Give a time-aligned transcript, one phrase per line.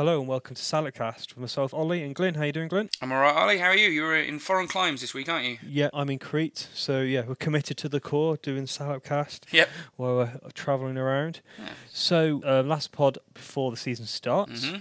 [0.00, 2.36] Hello and welcome to Saladcast with myself, Ollie, and Glyn.
[2.36, 2.88] How you doing, Glyn?
[3.02, 3.58] I'm alright, Ollie.
[3.58, 3.90] How are you?
[3.90, 5.58] You're in foreign climes this week, aren't you?
[5.62, 9.68] Yeah, I'm in Crete, so yeah, we're committed to the core, doing Saladcast Yep.
[9.96, 11.42] while we're travelling around.
[11.58, 11.68] Yeah.
[11.92, 14.64] So, uh, last pod before the season starts.
[14.70, 14.76] hmm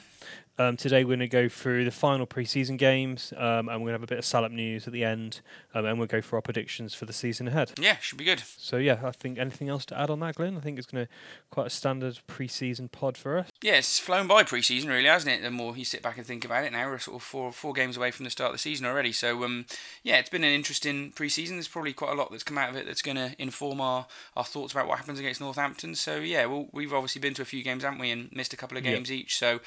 [0.58, 3.88] Um, today we're going to go through the final pre-season games, um, and we're going
[3.88, 5.40] to have a bit of Salop news at the end,
[5.74, 7.72] um, and we'll go for our predictions for the season ahead.
[7.80, 8.44] Yeah, should be good.
[8.58, 10.58] So yeah, I think anything else to add on that, Glyn?
[10.58, 11.12] I think it's going to
[11.50, 13.48] quite a standard pre-season pod for us.
[13.62, 15.42] Yeah, it's flown by pre-season, really, hasn't it?
[15.44, 17.74] The more you sit back and think about it, now we're sort of four four
[17.74, 19.12] games away from the start of the season already.
[19.12, 19.66] So, um,
[20.02, 21.58] yeah, it's been an interesting pre-season.
[21.58, 24.08] There's probably quite a lot that's come out of it that's going to inform our,
[24.38, 25.96] our thoughts about what happens against Northampton.
[25.96, 28.58] So, yeah, well, we've obviously been to a few games, haven't we, and missed a
[28.58, 28.94] couple of Yeah.
[28.94, 29.38] games each.
[29.38, 29.60] So,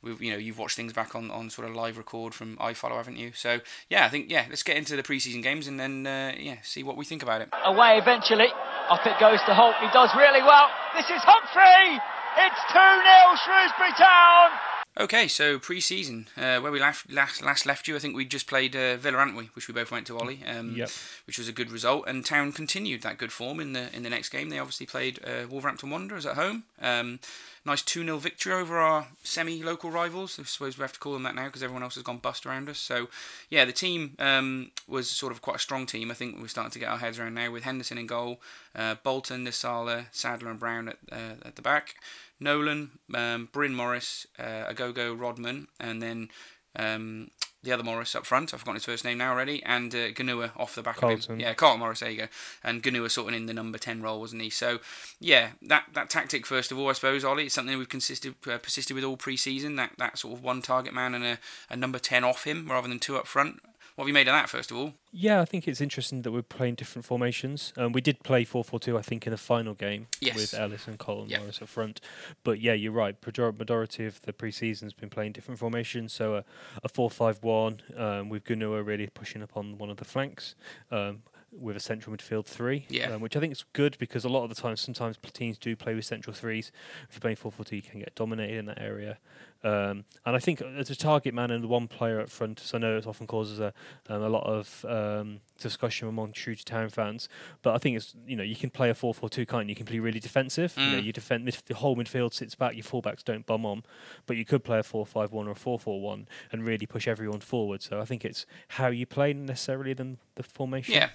[0.00, 2.98] we've you know you've watched things back on, on sort of live record from iFollow,
[2.98, 3.32] haven't you?
[3.34, 3.58] So,
[3.88, 6.84] yeah, I think yeah, let's get into the pre-season games and then uh, yeah, see
[6.84, 7.48] what we think about it.
[7.64, 8.46] away eventually.
[8.90, 9.74] Up it goes to Holt.
[9.80, 10.68] He does really well.
[10.94, 11.98] This is Humphrey.
[12.38, 14.69] It's 2 0 Shrewsbury Town.
[14.98, 18.48] Okay, so pre-season, uh, where we last, last last left you, I think we just
[18.48, 19.44] played uh, Villa, hadn't we?
[19.54, 20.40] Which we both went to, Ollie.
[20.44, 20.90] Um, Yep.
[21.26, 24.10] Which was a good result, and Town continued that good form in the in the
[24.10, 24.48] next game.
[24.50, 26.64] They obviously played uh, Wolverhampton Wanderers at home.
[26.82, 27.20] Um,
[27.64, 30.38] nice two 0 victory over our semi-local rivals.
[30.40, 32.44] I suppose we have to call them that now because everyone else has gone bust
[32.44, 32.78] around us.
[32.78, 33.08] So,
[33.48, 36.10] yeah, the team um, was sort of quite a strong team.
[36.10, 38.40] I think we're starting to get our heads around now with Henderson in goal,
[38.74, 41.94] uh, Bolton, Nsiala, Sadler, and Brown at uh, at the back.
[42.40, 46.28] Nolan, um, Bryn Morris, uh, Ogogo Rodman, and then
[46.76, 47.30] um,
[47.62, 48.54] the other Morris up front.
[48.54, 51.40] I've forgotten his first name now already, and uh, Gnahoua off the back of him.
[51.40, 52.00] Yeah, Carlton Morris.
[52.00, 52.28] There you go.
[52.64, 54.50] And Gnahoua sorting in the number ten role, wasn't he?
[54.50, 54.78] So
[55.18, 58.58] yeah, that that tactic first of all, I suppose, Ollie, it's something we've consisted uh,
[58.58, 59.76] persisted with all pre-season.
[59.76, 61.38] That that sort of one target man and a,
[61.68, 63.60] a number ten off him rather than two up front.
[64.00, 64.94] What have you made of that first of all?
[65.12, 67.74] Yeah, I think it's interesting that we're playing different formations.
[67.76, 70.36] Um, we did play 4 4 2, I think, in the final game Yes.
[70.36, 71.40] with Ennis and Colin Yeah.
[71.40, 72.00] Morris up front.
[72.42, 73.14] But yeah, you're right.
[73.26, 76.14] Majority of the pre season's been playing different formations.
[76.14, 76.44] So a,
[76.82, 80.54] a 4 5 1 um, with Gnahoua really pushing up on one of the flanks.
[80.90, 81.20] Um,
[81.52, 83.10] with a central midfield three, Yeah.
[83.10, 85.74] um, which I think is good because a lot of the time, sometimes teams do
[85.76, 86.70] play with central threes.
[87.08, 89.18] If you're playing 4 4 2, you can get dominated in that area.
[89.62, 92.78] Um, and I think as a target man and the one player up front, so
[92.78, 93.74] I know it often causes a,
[94.08, 97.28] um, a lot of um, discussion among True to Town fans.
[97.60, 99.70] But I think it's you know you can play a 4-4-2 can't you?
[99.70, 100.72] You can play really defensive.
[100.78, 101.04] You know Mm.
[101.04, 103.82] you defend midf- the whole midfield sits back, your fullbacks don't bum on.
[104.24, 107.82] But you could play a 4-5-1 or a 4-4-1 and really push everyone forward.
[107.82, 110.94] So I think it's how you play necessarily than the formation.
[110.94, 111.10] Yeah.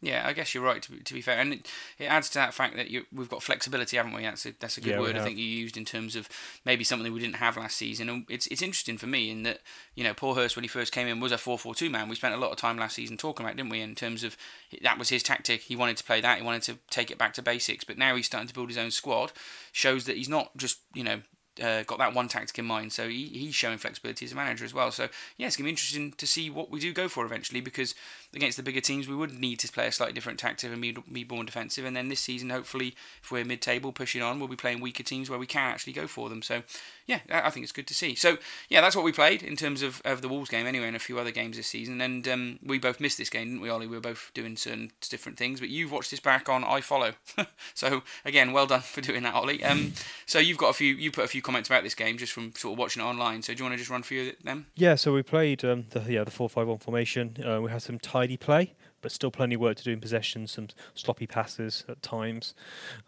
[0.00, 0.80] Yeah, I guess you're right.
[0.80, 3.28] To be, to be fair, and it, it adds to that fact that you, we've
[3.28, 4.22] got flexibility, haven't we?
[4.22, 6.28] That's a, that's a good Yeah, word I think you used in terms of
[6.64, 8.08] maybe something we didn't have last season.
[8.08, 9.58] And it's it's interesting for me in that
[9.96, 12.08] you know Paul Hurst when he first came in was a 4-4-2 man.
[12.08, 13.80] We spent a lot of time last season talking about, it, didn't we?
[13.80, 14.36] In terms of
[14.82, 15.62] that was his tactic.
[15.62, 16.38] He wanted to play that.
[16.38, 17.82] He wanted to take it back to basics.
[17.82, 19.32] But now he's starting to build his own squad.
[19.72, 21.22] Shows that he's not just you know
[21.62, 22.92] uh, got that one tactic in mind.
[22.92, 24.90] So he, he's showing flexibility as a manager as well.
[24.90, 27.94] So yeah, it's gonna be interesting to see what we do go for eventually because
[28.34, 31.24] against the bigger teams we would need to play a slightly different tactic and be,
[31.24, 31.84] more defensive.
[31.84, 35.30] And then this season, hopefully, if we're mid-table pushing on, we'll be playing weaker teams
[35.30, 36.42] where we can actually go for them.
[36.42, 36.62] So
[37.06, 38.14] yeah, I I think it's good to see.
[38.14, 38.36] So
[38.68, 41.00] yeah, that's what we played in terms of, of the Wolves game anyway, and a
[41.00, 42.00] few other games this season.
[42.00, 43.86] And um, we both missed this game, didn't we, Ollie?
[43.86, 47.14] We were both doing certain different things, but you've watched this back on iFollow.
[47.74, 49.64] so again, well done for doing that, Ollie.
[49.64, 49.94] Um,
[50.26, 52.52] so you've got a few, you put a few comments about this game just from
[52.54, 53.42] sort of watching it online.
[53.42, 54.66] So do you want to just run through them?
[54.74, 57.36] Yeah, so we played um, the yeah the four five one formation.
[57.44, 60.46] Uh, we had some tidy play, but still plenty of work to do in possession.
[60.46, 62.54] Some sloppy passes at times,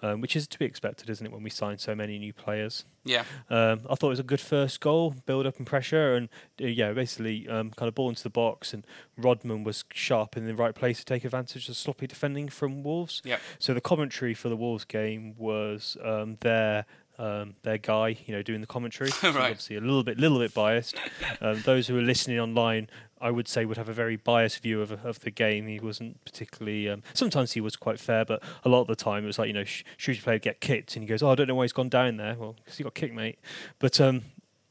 [0.02, 2.84] um, which is to be expected, isn't it, when we sign so many new players?
[3.02, 6.28] Yeah, Um, I thought it was a good first goal, build up and pressure, and
[6.62, 8.72] uh, yeah, basically um, kind of ball into the box.
[8.74, 12.82] And Rodman was sharp in the right place to take advantage of sloppy defending from
[12.84, 13.22] Wolves.
[13.24, 16.84] yeah, So the commentary for the Wolves game was um, their
[17.20, 19.10] um, their guy, you know, doing the commentary.
[19.22, 19.50] Right.
[19.50, 20.96] Obviously, a little bit, little bit biased.
[21.40, 22.88] Um, those who are listening online,
[23.20, 25.66] I would say, would have a very biased view of of the game.
[25.66, 26.88] He wasn't particularly.
[26.88, 29.48] Um, sometimes he was quite fair, but a lot of the time it was like
[29.48, 31.64] you know, Sh- Shrewsbury player get kicked, and he goes, "Oh, I don't know why
[31.64, 33.38] he's gone down there." Well, because he got kicked, mate.
[33.78, 34.22] But um,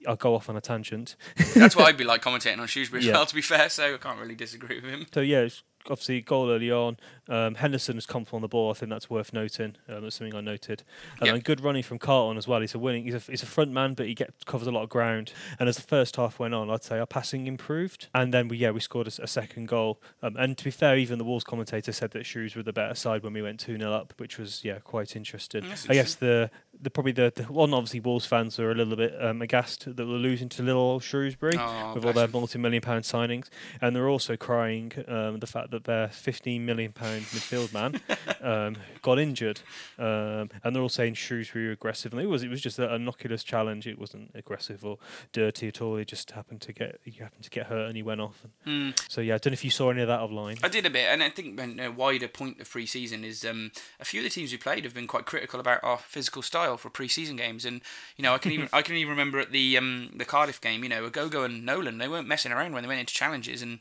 [0.07, 1.15] I'll go off on a tangent.
[1.55, 3.13] that's what I'd be like commentating on Shrewsbury as Yeah.
[3.13, 3.25] well.
[3.25, 5.05] To be fair, so I can't really disagree with him.
[5.13, 6.97] So yeah, it's obviously goal early on.
[7.27, 8.71] Um, Henderson has come on the ball.
[8.71, 9.75] I think that's worth noting.
[9.87, 10.83] Um, that's something I noted.
[11.19, 12.61] And then good running from Carlton as well.
[12.61, 13.03] He's a winning.
[13.03, 15.31] He's a, he's a front man, but he get covers a lot of ground.
[15.59, 18.07] And as the first half went on, I'd say our passing improved.
[18.13, 20.01] And then we yeah we scored a second goal.
[20.21, 22.95] Um, and to be fair, even the Wolves commentator said that Shrews were the better
[22.95, 25.63] side when we went two 0 up, which was yeah quite interesting.
[25.63, 28.95] Mm, I guess the the probably the, the one obviously Wolves fans are a little
[28.95, 32.81] bit um, aghast that we're losing to little old Shrewsbury Oh, with all their multi-million
[32.81, 33.49] pound signings,
[33.81, 38.01] and they're also crying um, the fact that their 15 million pound midfield man
[38.41, 39.61] um, got injured,
[39.97, 43.43] um, and they're all saying Shrewsbury aggressive, and it was it was just an innocuous
[43.43, 43.87] challenge.
[43.87, 44.97] It wasn't aggressive or
[45.31, 45.97] dirty at all.
[45.97, 48.43] He just happened to get he happened to get hurt and he went off.
[48.43, 48.53] And
[48.93, 49.11] Mm.
[49.11, 50.59] so yeah, I don't know if you saw any of that offline.
[50.63, 54.05] I did a bit, and I think a wider point of pre-season is um, a
[54.05, 56.89] few of the teams we played have been quite critical about our physical style for
[56.89, 57.81] pre-season games, and
[58.17, 60.83] you know I can even I can even remember at the um, the Cardiff game,
[60.83, 63.79] you know, Ogogo and Nolan they weren't messing around when they went into challenges, and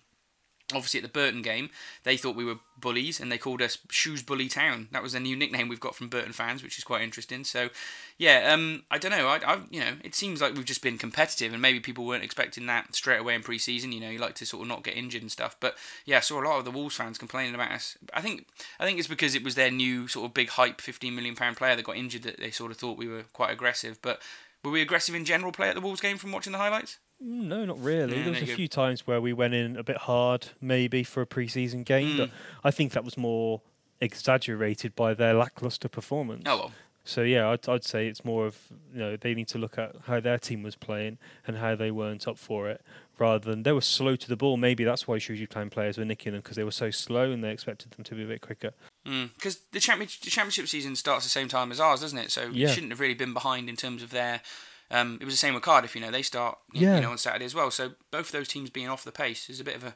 [0.74, 1.70] obviously at the Burton game
[2.04, 4.88] they thought we were bullies and they called us Shoes Bully Town.
[4.92, 7.44] That was a new nickname we've got from Burton fans, which is quite interesting.
[7.44, 7.70] So
[8.18, 9.28] yeah, um, I don't know.
[9.28, 12.24] I, I, you know, it seems like we've just been competitive, and maybe people weren't
[12.24, 13.92] expecting that straight away in pre-season.
[13.92, 15.56] You know, you like to sort of not get injured and stuff.
[15.58, 17.96] But yeah, I saw a lot of the Wolves fans complaining about us.
[18.12, 18.46] I think,
[18.78, 21.56] I think it's because it was their new sort of big hype, fifteen million pound
[21.56, 24.00] player that got injured that they sort of thought we were quite aggressive.
[24.02, 24.20] But
[24.64, 26.98] were we aggressive in general play at the Wolves game from watching the highlights?
[27.24, 28.16] Mm, No, not really.
[28.18, 31.20] Yeah, there was a few times where we went in a bit hard, maybe for
[31.20, 32.32] a pre-season game, but Mm.
[32.64, 33.60] I think that was more
[34.00, 36.44] exaggerated by their lackluster performance.
[36.46, 36.72] Oh well,
[37.04, 38.56] So yeah, I'd, I'd say it's more of
[38.92, 41.90] you know they need to look at how their team was playing and how they
[41.90, 42.80] weren't up for it,
[43.18, 44.56] rather than they were slow to the ball.
[44.56, 47.42] Maybe that's why Shrewsbury Town players were nicking them because they were so slow and
[47.42, 48.72] they expected them to be a bit quicker.
[49.04, 49.60] because Mm.
[49.72, 52.30] the championship the championship season starts the same time as ours, doesn't it?
[52.30, 52.68] So Yeah.
[52.68, 54.42] you shouldn't have really been behind in terms of their.
[54.90, 55.94] Um, it was the same with Cardiff.
[55.94, 56.96] You know, they start Yeah.
[56.96, 57.70] you know on Saturday as well.
[57.70, 59.94] So both of those teams being off the pace is a bit of a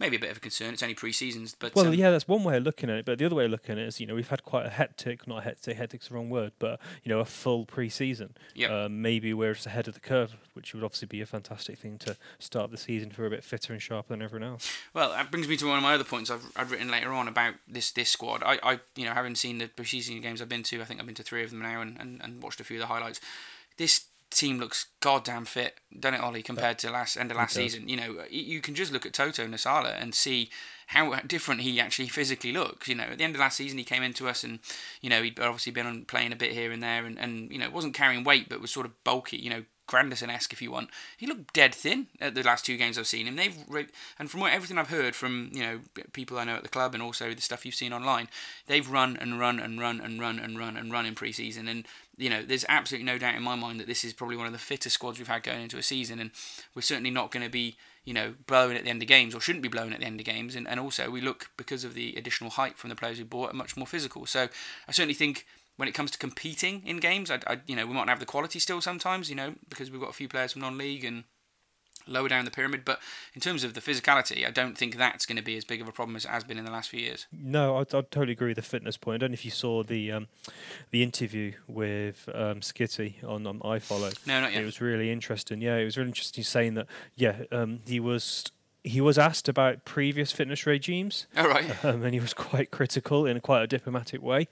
[0.00, 0.72] maybe a bit of a concern.
[0.72, 3.04] It's only pre-seasons, but Well, um, yeah, that's one way of looking at it.
[3.04, 4.68] But the other way of looking at it is, you know, we've had quite a
[4.68, 8.36] hectic, not hectic, hectic's the wrong word, but you know, a full pre-season.
[8.54, 8.70] Yep.
[8.70, 11.98] Um, maybe we're just ahead of the curve, which would obviously be a fantastic thing
[11.98, 14.70] to start the season for a bit fitter and sharper than everyone else.
[14.94, 17.26] Well, that brings me to one of my other points I've, I've written later on
[17.26, 18.44] about this this squad.
[18.46, 21.06] I, I you know having seen the preseason games I've been to, I think I've
[21.06, 23.20] been to three of them now and, and, and watched a few of the highlights.
[23.78, 26.42] This team looks goddamn fit, don't it, Ollie?
[26.42, 29.46] Compared to last end of last season, you know, you can just look at Toto
[29.46, 30.50] Nsiala and see
[30.88, 32.88] how different he actually physically looks.
[32.88, 34.58] You know, at the end of last season, he came into us and
[35.00, 37.58] you know he'd obviously been on playing a bit here and there, and, and you
[37.58, 39.36] know wasn't carrying weight, but was sort of bulky.
[39.36, 40.90] You know, Granderson esque if you want.
[41.16, 43.36] He looked dead thin at the last two games I've seen him.
[43.36, 43.88] They've re-
[44.18, 45.80] and from what, everything I've heard from you know
[46.12, 48.28] people I know at the club and also the stuff you've seen online,
[48.66, 51.86] they've run and run and run and run and run and run in pre-season and.
[52.18, 54.52] You know, there's absolutely no doubt in my mind that this is probably one of
[54.52, 56.30] the fittest squads we've had going into a season, and
[56.74, 59.40] we're certainly not going to be, you know, blowing at the end of games or
[59.40, 60.54] shouldn't be blowing at the end of games.
[60.56, 63.54] And, and also, we look because of the additional height from the players we bought,
[63.54, 64.26] much more physical.
[64.26, 64.48] So
[64.88, 67.94] I certainly think when it comes to competing in games, I, I you know we
[67.94, 70.52] might not have the quality still sometimes, you know, because we've got a few players
[70.52, 71.24] from non-league and
[72.08, 72.84] lower down the pyramid.
[72.84, 73.00] But
[73.34, 75.88] in terms of the physicality, I don't think that's going to be as big of
[75.88, 77.26] a problem as it has been in the last few years.
[77.32, 79.16] No, I'd totally agree with the fitness point.
[79.16, 80.28] I don't know if you saw the um,
[80.90, 84.26] the interview with um, Skitty on, on iFollow.
[84.26, 84.62] No, not yet.
[84.62, 85.60] It was really interesting.
[85.60, 86.86] Yeah, it was really interesting saying that.
[87.14, 88.50] Yeah, um, he was
[88.88, 91.84] he was asked about previous fitness regimes, All right.
[91.84, 94.48] um, and he was quite critical in quite a diplomatic way.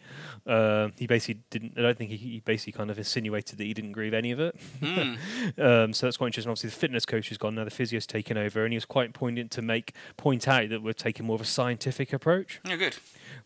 [0.47, 1.75] Um, he basically didn't.
[1.79, 4.31] I don't think he, he basically kind of insinuated that he didn't agree with any
[4.33, 4.57] of it.
[4.81, 5.19] Mm.
[5.59, 6.51] Um, so that's quite interesting.
[6.51, 7.65] Obviously, the fitness coach has gone now.
[7.65, 10.93] The physio's taken over, and he was quite poignant to make point out that we're
[10.93, 12.97] taking more of a scientific approach, Yeah, good.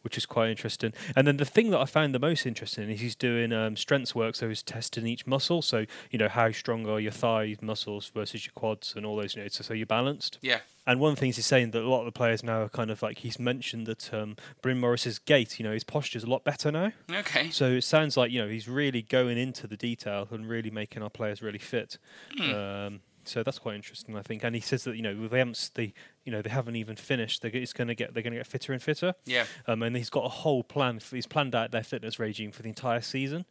[0.02, 0.92] which is quite interesting.
[1.14, 4.14] And then the thing that I found the most interesting is he's doing um, strengths
[4.14, 5.62] work, so he's testing each muscle.
[5.62, 9.36] So you know how strong are your thigh muscles versus your quads and all those.
[9.36, 10.38] You know, so, so you're balanced.
[10.42, 10.60] Yeah.
[10.86, 12.68] And one of the things he's saying that a lot of the players now are
[12.68, 16.26] kind of like he's mentioned that um, Bryn Morris's gait, you know, his posture's a
[16.26, 16.92] lot better now.
[17.10, 17.50] Okay.
[17.50, 21.02] So it sounds like you know he's really going into the detail and really making
[21.02, 21.98] our players really fit.
[22.36, 22.52] Hmm.
[22.52, 24.42] Um, so that's quite interesting, I think.
[24.42, 25.92] And he says that you know they haven't they
[26.24, 27.42] you know they haven't even finished.
[27.42, 29.14] They're, it's going to get they're going to get fitter and fitter.
[29.24, 29.44] Yeah.
[29.66, 30.98] Um, and he's got a whole plan.
[30.98, 33.44] For, he's planned out their fitness regime for the entire season.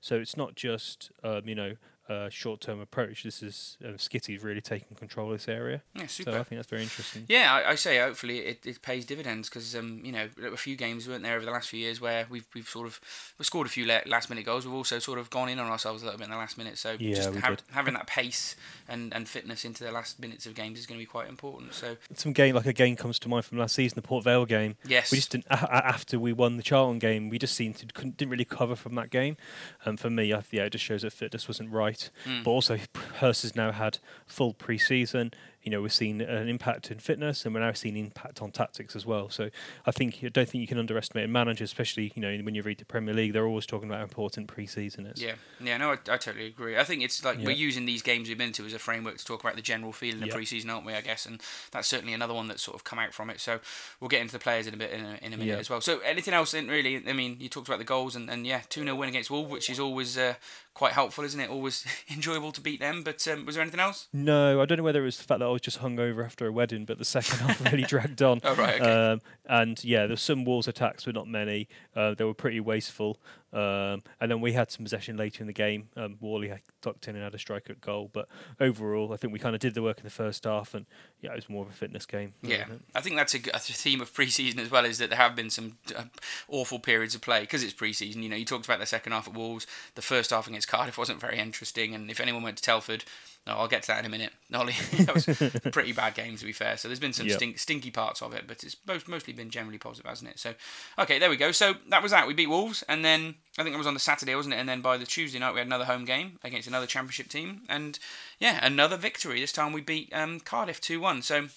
[0.00, 1.74] So it's not just um, you know
[2.08, 3.22] a short-term approach.
[3.24, 5.82] This is uh, Skitty's really taking control of this area.
[5.94, 6.06] Yeah.
[6.06, 6.32] Super.
[6.32, 7.24] So I think that's very interesting.
[7.28, 10.76] Yeah, I, I say hopefully it, it pays dividends because um, you know a few
[10.76, 13.00] games weren't there over the last few years where we've we've sort of
[13.38, 14.64] we've scored a few last minute goals.
[14.66, 16.78] We've also sort of gone in on ourselves a little bit in the last minute.
[16.78, 18.56] So Yeah, just ha- having that pace
[18.88, 21.74] and, and fitness into the last minutes of games is going to be quite important.
[21.74, 24.46] So Some game like a game comes to mind from last season, the Port Vale
[24.46, 24.76] game.
[24.86, 27.28] yes, We just didn't after we won the Charlton game.
[27.28, 29.36] We just seemed to didn't really cover from that game.
[29.84, 31.95] And for me, I, yeah, it just shows that fitness wasn't right.
[32.24, 32.44] Mm.
[32.44, 32.78] But also,
[33.18, 35.32] Hurst has now had full pre-season.
[35.62, 38.94] you know we've seen an impact in fitness, and we're now seeing impact on tactics
[38.94, 39.28] as well.
[39.30, 39.50] So
[39.84, 42.78] I think I don't think you can underestimate managers, especially you know when you read
[42.78, 43.32] the Premier League.
[43.32, 45.20] They're always talking about how important pre-season is.
[45.20, 46.78] Yeah, yeah, no, I, I totally agree.
[46.78, 47.46] I think it's like yeah.
[47.46, 49.92] we're using these games we've been to as a framework to talk about the general
[49.92, 50.94] feeling of pre-season, aren't we?
[50.94, 53.40] I guess, and that's certainly another one that's sort of come out from it.
[53.40, 53.58] So
[54.00, 55.58] we'll get into the players in a bit in a, in a minute yeah.
[55.58, 55.80] as well.
[55.80, 56.54] So anything else?
[56.54, 59.08] In really, I mean, you talked about the goals and, and yeah, two 0 win
[59.08, 60.34] against Wolves, which is always uh,
[60.76, 61.48] quite helpful, isn't it?
[61.48, 63.02] Always enjoyable to beat them.
[63.02, 64.08] But um, was there anything else?
[64.12, 66.46] No, I don't know whether it was the fact that I was just hungover after
[66.46, 68.42] a wedding, but the second half really dragged on.
[68.44, 68.80] Oh right.
[68.80, 69.10] Okay.
[69.12, 71.66] Um, and yeah, there's some walls attacks, but not many.
[71.94, 73.18] Uh, they were pretty wasteful.
[73.52, 75.88] Um, and then we had some possession later in the game.
[75.96, 78.10] Um, Whalley tucked in and had a strike at goal.
[78.12, 78.28] But
[78.60, 80.86] overall, I think we kind of did the work in the first half, and
[81.20, 82.34] yeah, it was more of a fitness game.
[82.42, 84.84] Yeah, I think that's a, a, theme of pre-season as well.
[84.84, 86.04] Is that there have been some uh,
[86.48, 88.22] awful periods of play because it's pre-season.
[88.22, 89.66] You know, you talked about the second half at Wolves.
[89.94, 93.04] The first half against Cardiff wasn't very interesting, and if anyone went to Telford
[93.46, 94.32] no, I'll get to that in a minute.
[94.50, 96.76] Nolly, that was a pretty bad game to be fair.
[96.76, 97.36] So there's been some yep.
[97.36, 100.38] stink, stinky parts of it, but it's most, mostly been generally positive, hasn't it?
[100.38, 100.54] So,
[100.98, 101.52] okay, there we go.
[101.52, 102.26] So that was that.
[102.26, 104.58] We beat Wolves, and then I think it was on the Saturday, wasn't it?
[104.58, 107.62] And then by the Tuesday night, we had another home game against another Championship team,
[107.68, 107.98] and
[108.40, 109.40] yeah, another victory.
[109.40, 111.22] This time we beat um, Cardiff two one.
[111.22, 111.48] So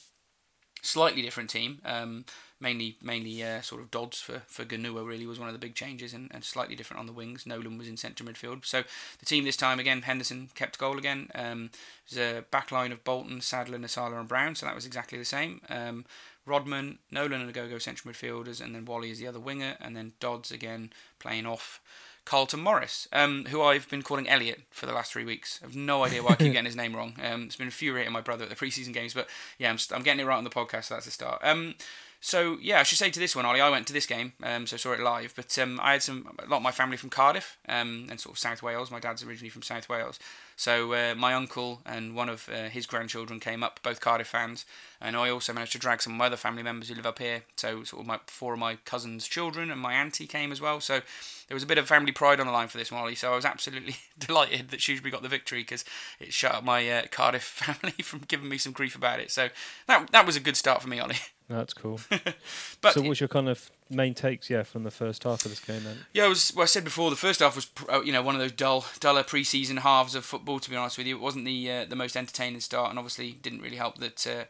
[0.81, 1.79] slightly different team.
[1.83, 2.25] Um,
[2.59, 5.75] mainly mainly uh, sort of Dodds for for Gnahoua really was one of the big
[5.75, 7.45] changes and, and slightly different on the wings.
[7.45, 8.65] Nolan was in centre midfield.
[8.65, 8.83] So
[9.19, 11.29] the team this time again, Henderson kept goal again.
[11.35, 11.71] Um,
[12.09, 15.25] there's a back line of Bolton, Sadler, Nsiala and Brown, so that was exactly the
[15.25, 15.61] same.
[15.69, 16.05] Um,
[16.45, 20.13] Rodman, Nolan and go central midfielders, and then Whalley is the other winger, and then
[20.19, 21.79] Dodds again playing off.
[22.25, 25.59] Carlton Morris, um, who I've been calling Elliot for the last three weeks.
[25.63, 27.15] I have no idea why I keep getting his name wrong.
[27.23, 30.03] Um, it's been infuriating my brother at the preseason games, but yeah, I'm, st- I'm
[30.03, 31.39] getting it right on the podcast, so that's a start.
[31.43, 31.73] Um,
[32.21, 34.67] so yeah, I should say to this one, Ollie, I went to this game, um,
[34.67, 35.33] so saw it live.
[35.35, 38.35] But um, I had some a lot of my family from Cardiff um, and sort
[38.35, 38.91] of South Wales.
[38.91, 40.19] My dad's originally from South Wales,
[40.59, 44.65] so uh, my uncle and one of uh, his grandchildren came up, both Cardiff fans,
[44.99, 47.19] and I also managed to drag some of my other family members who live up
[47.19, 47.43] here.
[47.55, 50.81] So sort of my four of my cousins' children and my auntie came as well.
[50.81, 50.99] So
[51.47, 53.15] there was a bit of family pride on the line for this one, Ollie.
[53.15, 55.85] So I was absolutely delighted that Shrewsbury got the victory because
[56.19, 59.31] it shut up my uh, Cardiff family from giving me some grief about it.
[59.31, 59.47] So
[59.87, 61.15] that that was a good start for me, Ollie.
[61.47, 62.01] That's cool.
[62.81, 65.59] but so, what's your kind of main takes, yeah, from the first half of this
[65.59, 65.97] game then?
[66.13, 66.53] Yeah, it was.
[66.55, 68.85] Well, I said before, the first half was, uh, you know, one of those dull,
[68.99, 70.59] duller pre-season halves of football.
[70.59, 73.31] To be honest with you, it wasn't the uh, the most entertaining start, and obviously
[73.31, 74.43] didn't really help that uh,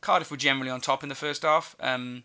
[0.00, 1.76] Cardiff were generally on top in the first half.
[1.80, 2.24] Um,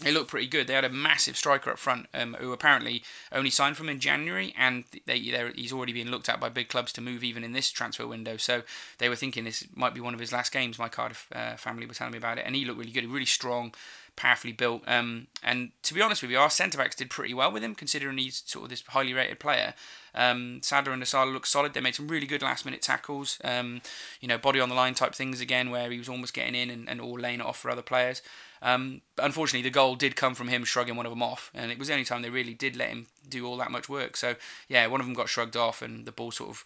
[0.00, 0.66] they looked pretty good.
[0.66, 4.52] They had a massive striker up front, um, who apparently only signed from in January,
[4.58, 7.70] and they, he's already been looked at by big clubs to move even in this
[7.70, 8.36] transfer window.
[8.36, 8.62] So
[8.98, 10.78] they were thinking this might be one of his last games.
[10.78, 13.24] My Cardiff uh, family were telling me about it, and he looked really good, really
[13.24, 13.72] strong,
[14.16, 14.82] powerfully built.
[14.86, 17.76] Um, and to be honest with you, our centre backs did pretty well with him,
[17.76, 19.74] considering he's sort of this highly rated player.
[20.14, 21.74] Um, Sadler and Nsiala looked solid.
[21.74, 23.80] They made some really good last minute tackles, um,
[24.20, 26.70] you know, body on the line type things again, where he was almost getting in
[26.70, 28.22] and, and all laying it off for other players.
[28.64, 31.78] Um, unfortunately, the goal did come from him shrugging one of them off, and it
[31.78, 34.16] was the only time they really did let him do all that much work.
[34.16, 34.34] So
[34.68, 36.64] yeah, one of them got shrugged off, and the ball sort of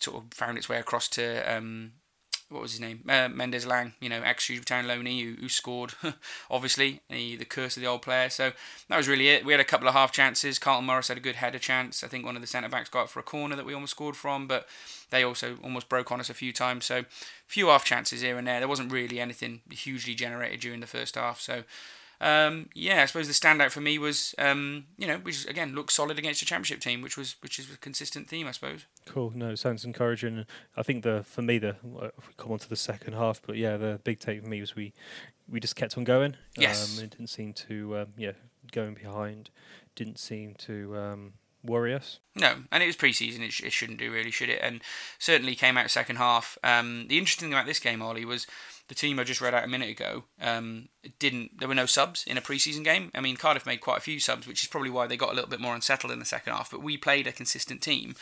[0.00, 1.92] sort of found its way across to um,
[2.54, 3.02] what was his name?
[3.08, 5.94] Uh, Mendez-Laing, you know, ex Town loanee who, who scored,
[6.50, 8.30] obviously, the, the curse of the old player.
[8.30, 8.52] So
[8.88, 9.44] that was really it.
[9.44, 10.60] We had a couple of half chances.
[10.60, 12.04] Carlton Morris had a good header chance.
[12.04, 14.16] I think one of the centre backs got for a corner that we almost scored
[14.16, 14.68] from, but
[15.10, 16.84] they also almost broke on us a few times.
[16.84, 17.04] So a
[17.48, 18.60] few half chances here and there.
[18.60, 21.40] There wasn't really anything hugely generated during the first half.
[21.40, 21.64] So
[22.20, 25.92] um, yeah, I suppose the standout for me was, um, you know, which again looked
[25.92, 28.86] solid against a championship team, which was which is a consistent theme, I suppose.
[29.06, 29.32] Cool.
[29.34, 30.46] No, sounds encouraging.
[30.76, 33.76] I think the for me the we come on to the second half, but yeah,
[33.76, 34.92] the big take for me was we
[35.48, 36.36] we just kept on going.
[36.56, 36.98] Yes.
[36.98, 38.32] Um, it didn't seem to um, yeah
[38.72, 39.50] going behind.
[39.94, 42.20] Didn't seem to um, worry us.
[42.34, 43.42] No, and it was pre-season.
[43.42, 44.60] It, sh- it shouldn't do really, should it?
[44.62, 44.82] And
[45.18, 46.58] certainly came out second half.
[46.64, 48.46] Um, the interesting thing about this game, Ollie, was
[48.88, 50.88] the team I just read out a minute ago um,
[51.18, 51.58] didn't.
[51.58, 53.10] There were no subs in a preseason game.
[53.14, 55.34] I mean, Cardiff made quite a few subs, which is probably why they got a
[55.34, 56.70] little bit more unsettled in the second half.
[56.70, 58.14] But we played a consistent team,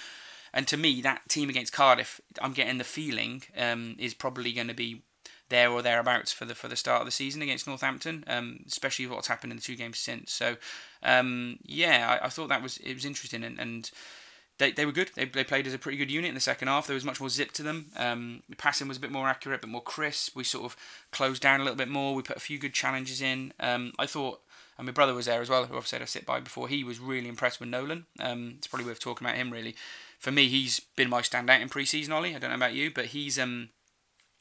[0.52, 4.69] and to me, that team against Cardiff, I'm getting the feeling um, is probably going
[4.69, 5.02] to be
[5.49, 9.07] there or thereabouts for the for the start of the season against Northampton, um, especially
[9.07, 10.33] what's happened in the two games since.
[10.33, 10.57] So,
[11.02, 13.59] um, yeah, I, I, thought that was it was interesting and.
[13.59, 13.90] and
[14.62, 15.11] they, they were good.
[15.16, 16.87] They, they played as a pretty good unit in the second half.
[16.87, 17.87] There was much more zip to them.
[17.97, 20.37] Um, the passing was a bit more accurate, a bit more crisp.
[20.37, 20.76] We sort of
[21.11, 22.14] closed down a little bit more.
[22.14, 23.52] We put a few good challenges in.
[23.59, 24.40] Um, I thought,
[24.78, 26.69] and my brother was there as well, who I've said I sit by before.
[26.69, 28.07] He was really impressed with Nolan.
[28.21, 29.75] Um, it's probably worth talking about him really.
[30.21, 32.37] For me, he's been my standout in pre-season, Ollie.
[32.37, 33.71] I don't know about you, but he's um,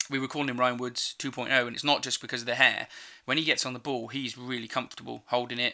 [0.08, 2.88] we were calling him Ryan Woods 2.0, and it's not just because of the hair.
[3.26, 5.74] When he gets on the ball, he's really comfortable holding it,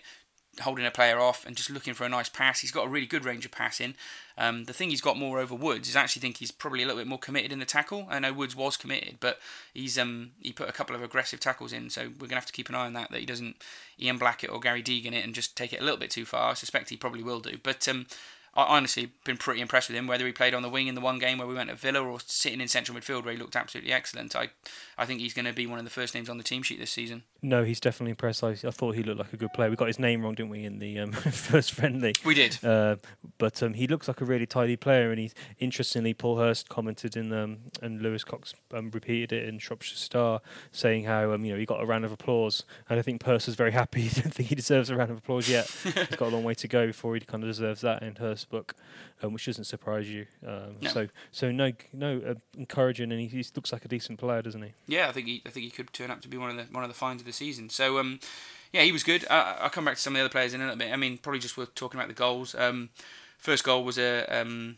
[0.61, 2.61] holding a player off and just looking for a nice pass.
[2.61, 3.95] He's got a really good range of passing.
[4.37, 6.85] Um, the thing he's got more over Woods is I actually think he's probably a
[6.85, 8.07] little bit more committed in the tackle.
[8.09, 9.39] I know Woods was committed, but
[9.73, 12.53] he's um he put a couple of aggressive tackles in, so we're gonna have to
[12.53, 13.55] keep an eye on that that he doesn't
[13.99, 16.51] Ian Blackett or Gary Deegan it and just take it a little bit too far.
[16.51, 18.05] I suspect he probably will do, but um
[18.57, 20.07] I honestly been pretty impressed with him.
[20.07, 22.01] Whether he played on the wing in the one game where we went at Villa
[22.01, 24.49] or sitting in central midfield where he looked absolutely excellent, I
[24.97, 26.79] I think he's going to be one of the first names on the team sheet
[26.79, 27.21] this season.
[27.43, 28.43] No, he's definitely impressed.
[28.43, 29.69] I, I thought he looked like a good player.
[29.69, 32.15] We got his name wrong, didn't we, in the um, first friendly?
[32.25, 32.57] We did.
[32.65, 32.95] Uh,
[33.37, 37.15] but um, he looks like a really tidy player, and he's interestingly, Paul Hurst commented
[37.15, 41.53] in um, and Lewis Cox um, repeated it in Shropshire Star, saying how um, you
[41.53, 44.01] know he got a round of applause, and I think Hurst is very happy.
[44.01, 45.69] he don't think he deserves a round of applause yet.
[45.83, 48.46] he's got a long way to go before he kind of deserves that in Hurst's
[48.49, 48.75] book,
[49.21, 50.25] um, which doesn't surprise you.
[50.45, 50.89] Um, No.
[50.89, 54.61] So so no no uh, encouraging, and he, he looks like a decent player, doesn't
[54.61, 54.73] he?
[54.87, 56.73] Yeah, I think he I think he could turn up to be one of the
[56.73, 57.69] one of the finds of the season.
[57.69, 58.19] So um,
[58.71, 59.25] yeah, he was good.
[59.29, 60.91] Uh, I'll come back to some of the other players in a little bit.
[60.91, 62.55] I mean, probably just worth talking about the goals.
[62.55, 62.89] Um,
[63.37, 64.77] first goal was a um,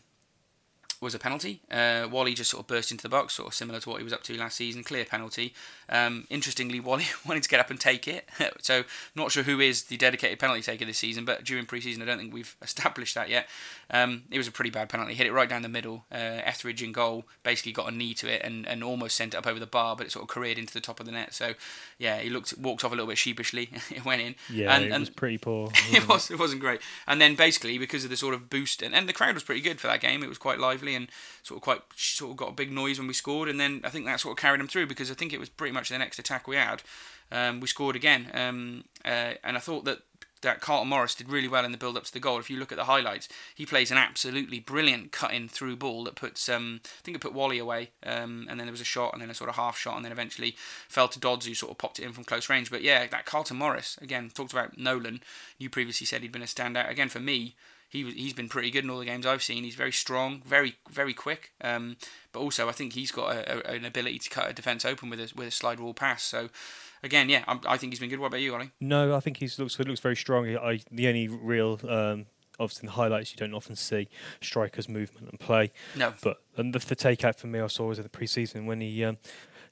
[1.00, 1.60] was a penalty.
[1.70, 4.04] Uh, Whalley just sort of burst into the box, sort of similar to what he
[4.04, 4.84] was up to last season.
[4.84, 5.54] Clear penalty.
[5.88, 8.28] Um, interestingly, Whalley wanted to get up and take it.
[8.60, 12.06] so not sure who is the dedicated penalty taker this season, but during pre-season, I
[12.06, 13.48] don't think we've established that yet.
[13.90, 15.14] Um, it was a pretty bad penalty.
[15.14, 16.04] Hit it right down the middle.
[16.12, 19.36] Uh, Etheridge in goal basically got a knee to it and, and almost sent it
[19.36, 21.34] up over the bar, but it sort of careered into the top of the net.
[21.34, 21.54] So
[21.98, 23.70] yeah, he looked walked off a little bit sheepishly.
[23.90, 24.34] it went in.
[24.48, 25.70] Yeah, and, it and was pretty poor.
[25.92, 26.80] it was it wasn't great.
[27.06, 29.60] And then basically because of the sort of boost and, and the crowd was pretty
[29.60, 30.22] good for that game.
[30.22, 31.08] It was quite lively and
[31.42, 33.48] sort of quite sort of got a big noise when we scored.
[33.48, 35.48] And then I think that sort of carried them through because I think it was
[35.48, 36.82] pretty much the next attack we had.
[37.32, 40.00] Um, we scored again, um, uh, and I thought that.
[40.42, 42.38] That Carlton Morris did really well in the build up to the goal.
[42.38, 46.14] If you look at the highlights, he plays an absolutely brilliant cutting through ball that
[46.14, 49.12] puts, um, I think it put Whalley away, um, and then there was a shot,
[49.12, 50.56] and then a sort of half shot, and then eventually
[50.88, 52.70] fell to Dodds, who sort of popped it in from close range.
[52.70, 55.20] But yeah, that Carlton Morris again talked about Nolan.
[55.58, 56.90] You previously said he'd been a standout.
[56.90, 57.54] Again for me,
[57.90, 59.64] he he's been pretty good in all the games I've seen.
[59.64, 61.52] He's very strong, very very quick.
[61.60, 61.96] Um,
[62.32, 65.10] but also I think he's got a, a, an ability to cut a defence open
[65.10, 66.22] with a with a slide rule pass.
[66.22, 66.48] So
[67.02, 68.18] again, yeah, I'm, I think he's been good.
[68.18, 68.72] What about you, Ollie?
[68.80, 70.48] No, I think he looks looks very strong.
[70.56, 72.26] I the only real um,
[72.58, 74.08] obviously in the highlights you don't often see
[74.40, 75.72] strikers movement and play.
[75.96, 76.12] No.
[76.22, 79.04] But and the, the takeout for me I saw was in the preseason when he
[79.04, 79.18] um,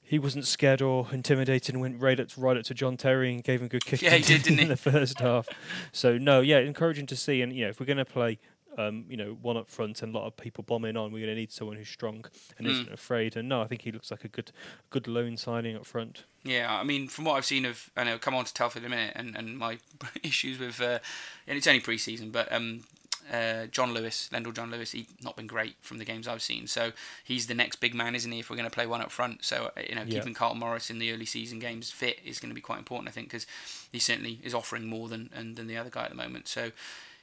[0.01, 3.43] he wasn't scared or intimidated and went right up, right up to John Terry and
[3.43, 5.47] gave him a good kick Yeah, he did, didn't in the first half.
[5.91, 7.43] So no, yeah, encouraging to see.
[7.43, 8.39] And you know, if we're going to play,
[8.79, 11.35] um, you know, one up front and a lot of people bombing on, we're going
[11.35, 12.23] to need someone who's strong
[12.57, 12.71] and Mm.
[12.71, 13.35] isn't afraid.
[13.35, 14.51] And no, I think he looks like a good,
[14.89, 16.23] good loan signing up front.
[16.43, 18.87] Yeah, I mean, from what I've seen of, I know, come on to Telford in
[18.87, 19.77] a minute, and, and my
[20.23, 20.99] issues with, uh,
[21.47, 22.85] and it's only pre-season, but um,
[23.31, 26.65] uh, John Lewis, Lenell John Lewis, he's not been great from the games I've seen.
[26.65, 26.93] So
[27.23, 28.39] he's the next big man, isn't he?
[28.39, 30.19] If we're going to play one up front, so uh, you know, Yeah.
[30.19, 33.09] keeping Carlton Morris in the early season games fit is going to be quite important,
[33.09, 33.45] I think, because
[33.91, 36.47] he certainly is offering more than and, than the other guy at the moment.
[36.47, 36.71] So.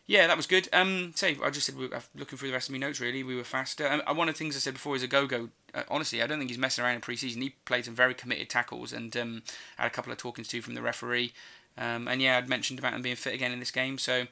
[0.09, 0.69] Yeah, that was good.
[0.73, 3.25] Um, say, I just said, we, uh, looking through the rest of my notes, really,
[3.25, 3.89] we were faster.
[4.07, 5.49] Um, one of the things I said before is Ogogo.
[5.75, 7.43] Uh, honestly, I don't think he's messing around in pre-season.
[7.43, 9.43] He played some very committed tackles and um,
[9.77, 11.33] had a couple of talkings to from the referee.
[11.77, 13.99] Um, and yeah, I'd mentioned about him being fit again in this game.
[13.99, 14.27] So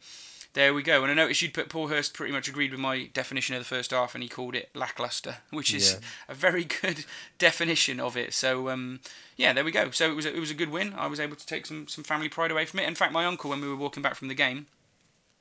[0.53, 1.03] there we go.
[1.03, 3.67] And I noticed you'd put Paul Hurst pretty much agreed with my definition of the
[3.67, 5.99] first half, and he called it lackluster, which is Yeah.
[6.29, 7.05] a very good
[7.39, 8.33] definition of it.
[8.33, 9.01] So um,
[9.37, 9.91] yeah, there we go.
[9.91, 10.95] So it was a, it was a good win.
[10.97, 12.87] I was able to take some some family pride away from it.
[12.89, 14.67] In fact, my uncle, when we were walking back from the game,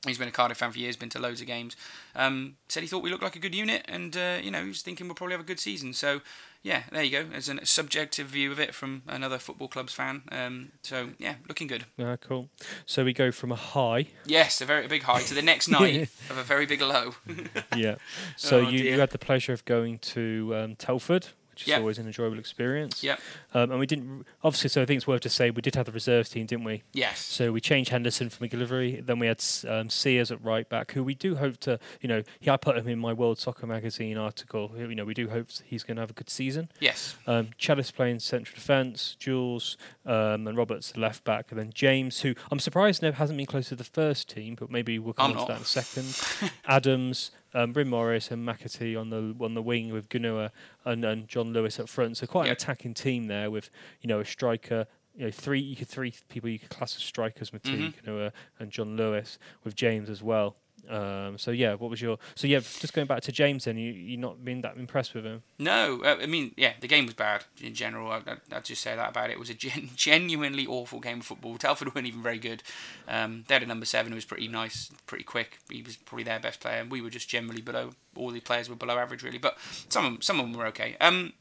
[0.09, 1.75] he's been a Cardiff fan for years, been to loads of games.
[2.15, 4.81] Um, said he thought we looked like a good unit, and uh, you know he's
[4.81, 5.93] thinking we'll probably have a good season.
[5.93, 6.21] So
[6.61, 7.23] yeah, there you go.
[7.29, 10.21] There's a subjective view of it from another football club's fan.
[10.31, 11.85] Um, so yeah, looking good.
[11.99, 12.49] Ah, cool.
[12.85, 16.03] So we go from a high Yes, a very big high to the next night
[16.29, 17.15] of a very big low.
[17.75, 17.95] yeah.
[18.37, 18.93] So Oh, you, dear.
[18.93, 21.79] you had the pleasure of going to um, Telford, which is Yep.
[21.79, 23.03] always an enjoyable experience.
[23.03, 23.19] Yep.
[23.53, 24.69] Um, and we didn't obviously.
[24.69, 26.83] So I think it's worth to say we did have the reserves team, didn't we?
[26.93, 27.19] yes.
[27.19, 29.05] So we changed Henderson for McGillivray.
[29.05, 31.79] Then we had um, Sears at right back, who we do hope to.
[32.01, 34.71] You know, he I put him in my World Soccer Magazine article.
[34.77, 36.69] You know, we do hope he's going to have a good season.
[36.79, 37.15] Yes.
[37.27, 42.21] Um, Chalice playing central defence, Jules um, and Roberts the left back, and then James,
[42.21, 45.37] who I'm surprised never hasn't been close to the first team, but maybe we'll come
[45.37, 46.51] on to that in a second.
[46.65, 50.51] Adams, um, Bryn Morris, and McAtee on the on the wing with Gnahoua
[50.85, 52.17] and, and John Lewis up front.
[52.17, 53.69] So quite an attacking team there with
[54.01, 54.87] you know a striker.
[55.15, 58.03] You know, three you could three people you could class as strikers, McAtee, Mhm.
[58.05, 60.55] Gnahoua, and John Lewis with James as well.
[60.89, 62.59] Um, so yeah, what was your so yeah?
[62.59, 65.43] Just going back to James, then you you not been that impressed with him?
[65.57, 68.11] No, uh, I mean, yeah, the game was bad in general.
[68.11, 69.33] I, I, I'd just say that about it.
[69.33, 71.57] It was a gen- genuinely awful game of football.
[71.57, 72.63] Telford weren't even very good.
[73.07, 75.59] Um, they had a number seven who was pretty nice, pretty quick.
[75.69, 77.91] He was probably their best player, and we were just generally below.
[78.15, 79.57] All the players were below average, really, but
[79.89, 80.97] some of them, some of them were okay.
[80.99, 81.33] Um,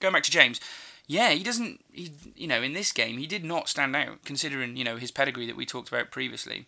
[0.00, 0.60] going back to James,
[1.06, 1.84] yeah, he doesn't.
[1.92, 5.10] He, you know, in this game, he did not stand out considering you know his
[5.10, 6.66] pedigree that we talked about previously.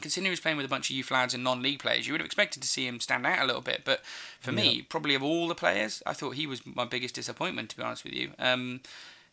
[0.00, 2.20] Considering he was playing with a bunch of youth lads and non-league players, you would
[2.20, 3.82] have expected to see him stand out a little bit.
[3.84, 4.04] But
[4.40, 4.56] for yeah.
[4.56, 7.82] me, probably of all the players, I thought he was my biggest disappointment, to be
[7.82, 8.30] honest with you.
[8.38, 8.80] Um,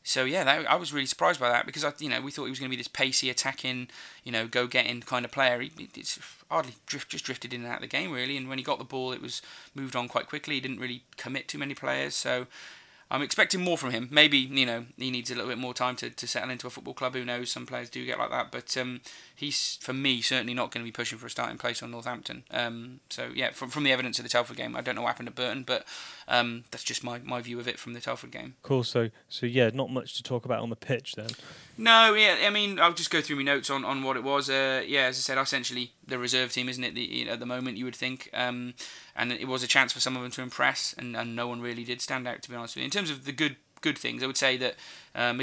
[0.03, 2.43] so yeah, that, I was really surprised by that because I, you know, we thought
[2.43, 3.87] he was going to be this pacey, attacking,
[4.23, 5.61] you know, go-getting kind of player.
[5.61, 6.19] He, it's
[6.51, 8.35] hardly drift, just drifted in and out of the game really.
[8.35, 9.41] And when he got the ball, it was
[9.73, 10.55] moved on quite quickly.
[10.55, 12.15] He didn't really commit too many players.
[12.15, 12.47] So
[13.13, 14.07] I'm expecting more from him.
[14.09, 16.71] Maybe you know he needs a little bit more time to, to settle into a
[16.71, 17.13] football club.
[17.13, 17.51] Who knows?
[17.51, 19.01] Some players do get like that, but um,
[19.35, 22.43] he's for me certainly not going to be pushing for a starting place on Northampton.
[22.49, 25.09] Um, so yeah, from from the evidence of the Telford game, I don't know what
[25.09, 25.85] happened at Burton, but
[26.27, 28.55] um, that's just my, my view of it from the Telford game.
[28.63, 28.83] Cool.
[28.83, 31.29] So so yeah, not much to talk about on the pitch then.
[31.77, 34.49] No, yeah, I mean, I'll just go through my notes on, on what it was.
[34.49, 36.93] Uh, yeah, as I said, essentially the reserve team, isn't it?
[36.93, 38.75] The, you know, at the moment, you would think, um,
[39.15, 41.61] and it was a chance for some of them to impress, and, and no one
[41.61, 42.85] really did stand out, to be honest with you.
[42.85, 44.75] In terms of the good good things, I would say that
[45.13, 45.33] uh,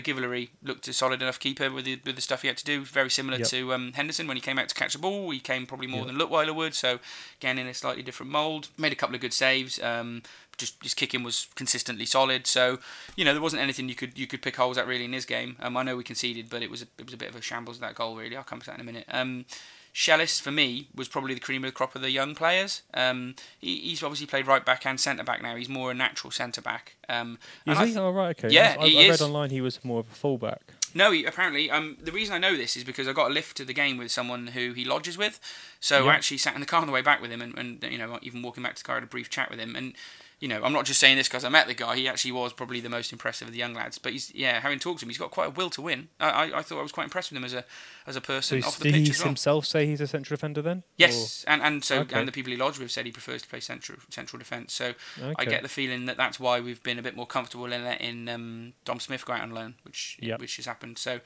[0.62, 2.84] looked a solid enough keeper with the, with the stuff he had to do.
[2.84, 3.48] Very similar yep.
[3.48, 5.30] to um, Henderson when he came out to catch the ball.
[5.30, 6.08] He came probably more yep.
[6.08, 6.98] than Leutwiler would, so
[7.38, 8.68] again in a slightly different mould.
[8.78, 9.80] Made a couple of good saves.
[9.80, 10.22] Um,
[10.61, 12.46] just his kicking was consistently solid.
[12.46, 12.79] So
[13.16, 15.25] you know there wasn't anything you could you could pick holes at really in his
[15.25, 15.57] game.
[15.61, 17.42] Um, I know we conceded, but it was a, it was a bit of a
[17.42, 18.37] shambles that goal really.
[18.37, 19.07] I'll come to that in a minute.
[19.11, 19.46] Um,
[19.92, 22.83] Shellis for me was probably the cream of the crop of the young players.
[22.94, 25.57] Um, he, he's obviously played right back and centre back now.
[25.57, 26.94] He's more a natural centre back.
[27.09, 27.85] Um, is he?
[27.87, 28.55] Th- oh right, okay.
[28.55, 30.61] Yeah, I, I, I read online he was more of a fullback.
[30.94, 31.70] No, he, apparently.
[31.70, 33.96] Um, the reason I know this is because I got a lift to the game
[33.96, 35.40] with someone who he lodges with.
[35.81, 37.83] So I actually sat in the car on the way back with him, and, and
[37.90, 39.77] you know, even walking back to the car, I had a brief chat with him,
[39.77, 39.94] and
[40.40, 41.96] you know, I'm not just saying this because I met the guy.
[41.96, 43.98] He actually was probably the most impressive of the young lads.
[43.98, 46.09] But he's yeah, having talked to him, he's got quite a will to win.
[46.18, 47.64] I, I, I thought I was quite impressed with him as a
[48.07, 49.29] as a person so off the did pitch he well.
[49.29, 50.83] himself say he's a central defender then?
[50.96, 51.53] Yes, or?
[51.53, 52.18] and and so okay.
[52.18, 54.72] and the people he lodged with said he prefers to play central central defence.
[54.72, 55.35] So okay.
[55.38, 58.26] I get the feeling that that's why we've been a bit more comfortable in letting
[58.31, 60.40] um, Dom Smith go out on loan, which yep.
[60.40, 60.96] which has happened.
[60.96, 61.20] So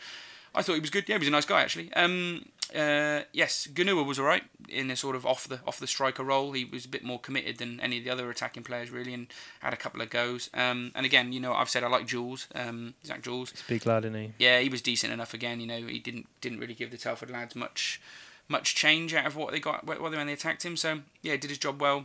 [0.55, 1.09] I thought he was good.
[1.09, 1.93] Yeah, he was a nice guy actually.
[1.95, 6.23] Um, uh, yes, Gnahoua was alright in a sort of off the off the striker
[6.23, 6.53] role.
[6.53, 9.27] He was a bit more committed than any of the other attacking players really, and
[9.61, 10.51] had a couple of goes.
[10.55, 13.51] Um, and again, you know, I've said I like Jules, um, Zak Jules.
[13.51, 14.33] He's big lad, isn't he?
[14.39, 15.35] Yeah, he was decent enough.
[15.35, 18.01] Again, you know, he didn't didn't really give the Telford lads much
[18.49, 20.77] much change out of what they got when they attacked him.
[20.77, 22.05] So yeah, did his job well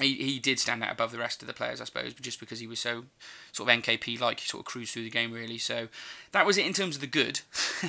[0.00, 2.58] he, he did stand out above the rest of the players, I suppose, just because
[2.58, 3.04] he was so
[3.52, 5.58] sort of NKP like, he sort of cruised through the game really.
[5.58, 5.88] So
[6.32, 7.40] that was it in terms of the good.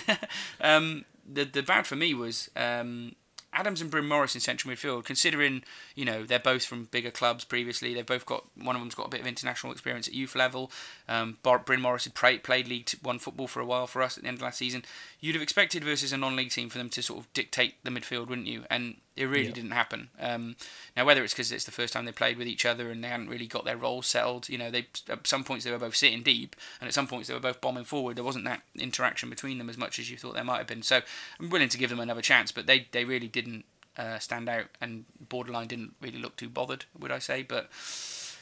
[0.61, 3.15] um, the the bad for me was um,
[3.55, 5.63] Adams and Bryn Morris in central midfield, considering
[5.95, 9.07] you know they're both from bigger clubs previously, they've both got one of them's got
[9.07, 10.71] a bit of international experience at youth level.
[11.07, 14.23] Um, Bryn Morris had played, played League One football for a while for us at
[14.23, 14.83] the end of last season.
[15.25, 18.27] You'd have expected versus a non-league team for them to sort of dictate the midfield,
[18.27, 18.63] wouldn't you?
[18.69, 19.53] And it really yeah.
[19.53, 20.09] didn't happen.
[20.19, 20.55] Um,
[20.95, 23.07] now, whether it's because it's the first time they played with each other and they
[23.07, 25.95] hadn't really got their roles settled, you know, they at some points they were both
[25.95, 28.17] sitting deep, and at some points they were both bombing forward.
[28.17, 30.83] There wasn't that interaction between them as much as you thought there might have been.
[30.83, 31.01] So
[31.39, 33.65] I'm willing to give them another chance, but they they really didn't
[33.97, 37.41] uh, stand out, and borderline didn't really look too bothered, would I say?
[37.41, 37.71] But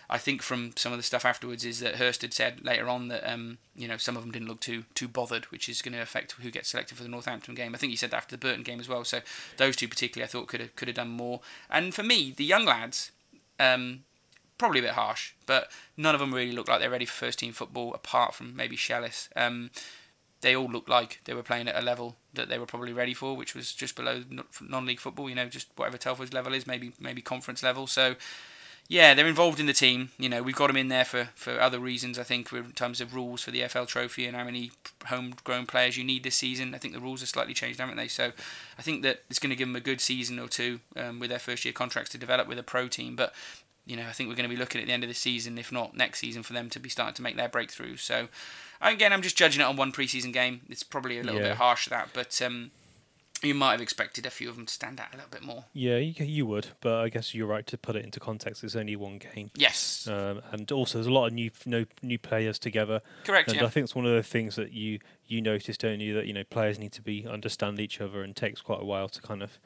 [0.09, 3.07] I think from some of the stuff afterwards is that Hurst had said later on
[3.07, 5.93] that um, you know some of them didn't look too too bothered, which is going
[5.93, 7.73] to affect who gets selected for the Northampton game.
[7.73, 9.03] I think he said that after the Burton game as well.
[9.03, 9.21] So
[9.57, 11.41] those two particularly, I thought could have could have done more.
[11.69, 13.11] And for me, the young lads.
[13.59, 14.03] Um,
[14.57, 17.39] probably a bit harsh, but none of them really looked like they're ready for first
[17.39, 19.27] team football, apart from maybe Shellis.
[19.35, 19.71] Um,
[20.43, 23.13] they all looked like they were playing at a level that they were probably ready
[23.13, 24.23] for, which was just below
[24.61, 25.29] non-league football.
[25.29, 27.87] You know, just whatever Telford's level is, maybe maybe conference level.
[27.87, 28.15] So,
[28.87, 30.09] yeah, they're involved in the team.
[30.17, 32.19] You know, we've got them in there for, for other reasons.
[32.19, 34.71] I think in terms of rules for the FL Trophy and how many
[35.07, 36.75] homegrown players you need this season.
[36.75, 38.07] I think the rules have slightly changed, haven't they?
[38.07, 38.31] So,
[38.77, 41.29] I think that it's going to give them a good season or two um, with
[41.29, 43.15] their first year contracts to develop with a pro team.
[43.15, 43.33] But
[43.85, 45.57] you know, I think we're going to be looking at the end of the season,
[45.57, 47.97] if not next season, for them to be starting to make their breakthrough.
[47.97, 48.29] So,
[48.83, 50.61] Again, I'm just judging it on one preseason game.
[50.69, 51.49] It's probably a little yeah.
[51.49, 52.71] bit harsh that, but um,
[53.43, 55.65] you might have expected a few of them to stand out a little bit more.
[55.73, 58.63] Yeah, you, you would, but I guess you're right to put it into context.
[58.63, 59.51] It's only one game.
[59.55, 60.07] Yes.
[60.07, 63.01] Um, and also, there's a lot of new no, new players together.
[63.23, 63.49] Correct.
[63.49, 63.65] And yeah.
[63.65, 66.33] I think it's one of the things that you you notice, don't you, that you
[66.33, 69.41] know players need to be understand each other, and takes quite a while to kind
[69.41, 69.59] of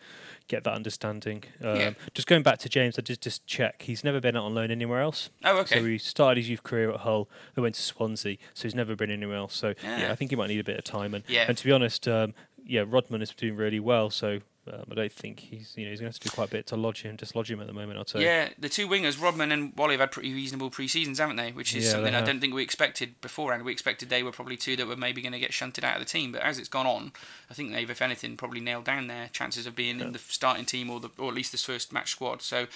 [0.48, 1.44] get that understanding.
[1.62, 1.92] Um, yeah.
[2.14, 3.84] Just going back to James, I just just check.
[3.84, 5.30] He's never been out on loan anywhere else.
[5.44, 5.80] Oh, okay.
[5.80, 8.96] So he started his youth career at Hull, then went to Swansea, so he's never
[8.96, 9.56] been anywhere else.
[9.56, 11.14] So yeah, yeah I think he might need a bit of time.
[11.14, 11.46] And yeah.
[11.48, 12.34] and to be honest, um,
[12.68, 14.10] yeah, Rodman is doing really well.
[14.10, 16.50] So um, I don't think he's you know he's going to have to do quite
[16.50, 18.00] a bit to lodge him, dislodge him at the moment.
[18.00, 18.24] I'd say.
[18.24, 21.52] Yeah, the two wingers, Rodman and Whalley, have had pretty reasonable pre seasons, haven't they?
[21.52, 23.64] Which is yeah, something I don't think we expected beforehand.
[23.64, 26.00] We expected they were probably two that were maybe going to get shunted out of
[26.02, 27.12] the team, but as it's gone on,
[27.50, 30.08] I think they've, if anything, probably nailed down their chances of being yeah.
[30.08, 32.42] in the starting team or the or at least this first match squad.
[32.42, 32.68] So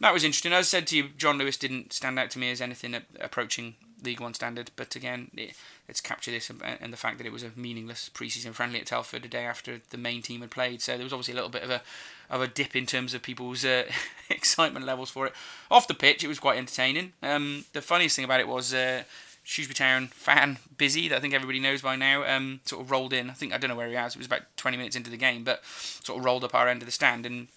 [0.00, 0.52] that was interesting.
[0.52, 3.74] As I said to you, John Lewis didn't stand out to me as anything approaching
[4.04, 4.70] League One standard.
[4.76, 5.54] But again, it,
[5.88, 9.22] let's capture this and, the fact that it was a meaningless preseason friendly at Telford
[9.22, 10.82] the day after the main team had played.
[10.82, 11.82] So there was obviously a little bit of a
[12.30, 13.84] of a dip in terms of people's uh,
[14.30, 15.32] excitement levels for it.
[15.70, 17.12] Off the pitch, it was quite entertaining.
[17.22, 18.72] Um, the funniest thing about it was.
[18.72, 19.04] Uh,
[19.46, 22.24] Shrewsbury Town fan busy that I think everybody knows by now.
[22.24, 23.28] Um, sort of rolled in.
[23.28, 24.14] I think I don't know where he was.
[24.14, 26.80] It was about 20 minutes into the game, but sort of rolled up our end
[26.80, 27.48] of the stand and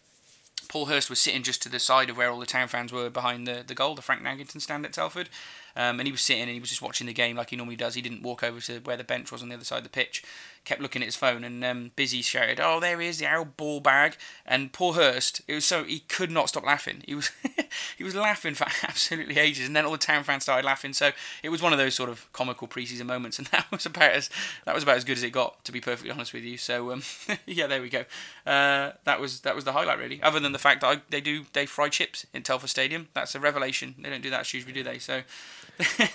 [0.69, 3.10] Paul Hurst was sitting just to the side of where all the town fans were
[3.10, 5.30] behind the, the goal, the Frank Naggington stand at Telford.
[5.75, 7.75] Um, and he was sitting and he was just watching the game like he normally
[7.75, 7.93] does.
[7.93, 9.89] He didn't walk over to where the bench was on the other side of the
[9.89, 10.23] pitch.
[10.67, 13.56] Kept looking at his phone and um, Busy shouted, "Oh, there he is, the old
[13.56, 17.03] ball bag!" And Paul Hurst, it was so he could not stop laughing.
[17.06, 17.32] He was
[17.97, 20.91] he was laughing for absolutely ages, and then all the town fans started laughing.
[20.91, 24.12] So it was one of those sort of comical preseason moments, and that was about
[24.12, 24.30] as
[24.65, 26.58] that was about as good as it got, to be perfectly honest with you.
[26.58, 27.01] So um,
[27.45, 28.03] yeah, there we go.
[28.45, 30.21] Uh, that was that was the highlight really.
[30.21, 33.36] Other than the fact that I, they do they fry chips in Telford Stadium, that's
[33.36, 33.95] a revelation.
[33.97, 34.99] They don't do that at Shrewsbury, do they?
[34.99, 35.21] So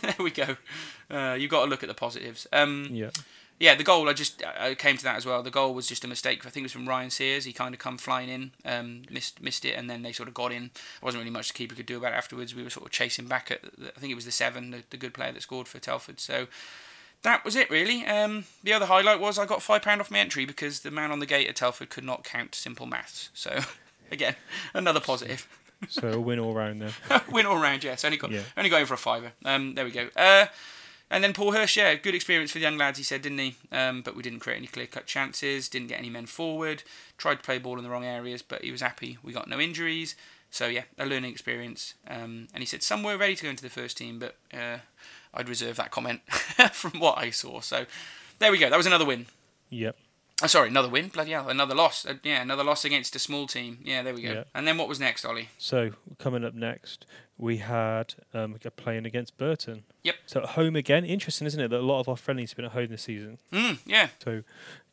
[0.02, 0.56] there we go.
[1.10, 2.46] Uh, you've got to look at the positives.
[2.52, 3.08] Um, yeah.
[3.62, 4.08] Yeah, the goal.
[4.08, 5.40] I just I came to that as well.
[5.40, 6.44] The goal was just a mistake.
[6.44, 7.44] I think it was from Ryan Sears.
[7.44, 10.34] He kind of come flying in, um, missed missed it, and then they sort of
[10.34, 10.62] got in.
[10.62, 12.56] There wasn't really much the keeper could do about it afterwards.
[12.56, 13.60] We were sort of chasing back at.
[13.64, 16.18] I think it was the seven, the, the good player that scored for Telford.
[16.18, 16.48] So
[17.22, 18.04] that was it really.
[18.04, 21.12] Um, the other highlight was I got five pound off my entry because the man
[21.12, 23.30] on the gate at Telford could not count simple maths.
[23.32, 23.60] So
[24.10, 24.34] again,
[24.74, 25.46] another positive.
[25.88, 26.92] So a win all round then.
[27.30, 28.04] win all round, yes.
[28.04, 28.42] Only got yeah.
[28.56, 29.30] only going for a fiver.
[29.44, 30.08] Um, there we go.
[30.16, 30.46] Uh,
[31.12, 33.54] and then Paul Hurst, yeah, good experience for the young lads, he said, didn't he?
[33.70, 36.82] Um, but we didn't create any clear cut chances, didn't get any men forward,
[37.18, 39.60] tried to play ball in the wrong areas, but he was happy we got no
[39.60, 40.16] injuries.
[40.50, 41.94] So, yeah, a learning experience.
[42.08, 44.78] Um, and he said, some were ready to go into the first team, but uh,
[45.32, 46.20] I'd reserve that comment
[46.72, 47.60] from what I saw.
[47.60, 47.86] So,
[48.38, 48.68] there we go.
[48.68, 49.26] That was another win.
[49.70, 49.96] Yep.
[50.42, 51.08] Oh, sorry, another win.
[51.08, 52.04] Bloody hell, another loss.
[52.04, 53.78] Uh, yeah, another loss against a small team.
[53.84, 54.32] Yeah, there we go.
[54.32, 54.44] Yeah.
[54.54, 55.50] And then what was next, Ollie?
[55.56, 57.06] So coming up next,
[57.38, 59.84] we had um, playing against Burton.
[60.02, 60.14] Yep.
[60.26, 61.04] So at home again.
[61.04, 61.68] Interesting, isn't it?
[61.68, 63.38] That a lot of our friendlies have been at home this season.
[63.52, 64.08] Mm, yeah.
[64.22, 64.42] So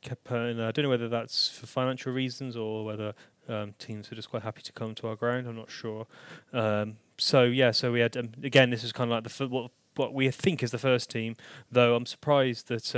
[0.01, 0.31] kept.
[0.31, 3.15] Uh, I don't know whether that's for financial reasons or whether
[3.47, 5.47] um, teams are just quite happy to come to our ground.
[5.47, 6.05] I'm not sure.
[6.53, 8.69] Um, so yeah, so we had um, again.
[8.69, 11.35] This is kind of like the what what we think is the first team,
[11.71, 12.95] though I'm surprised that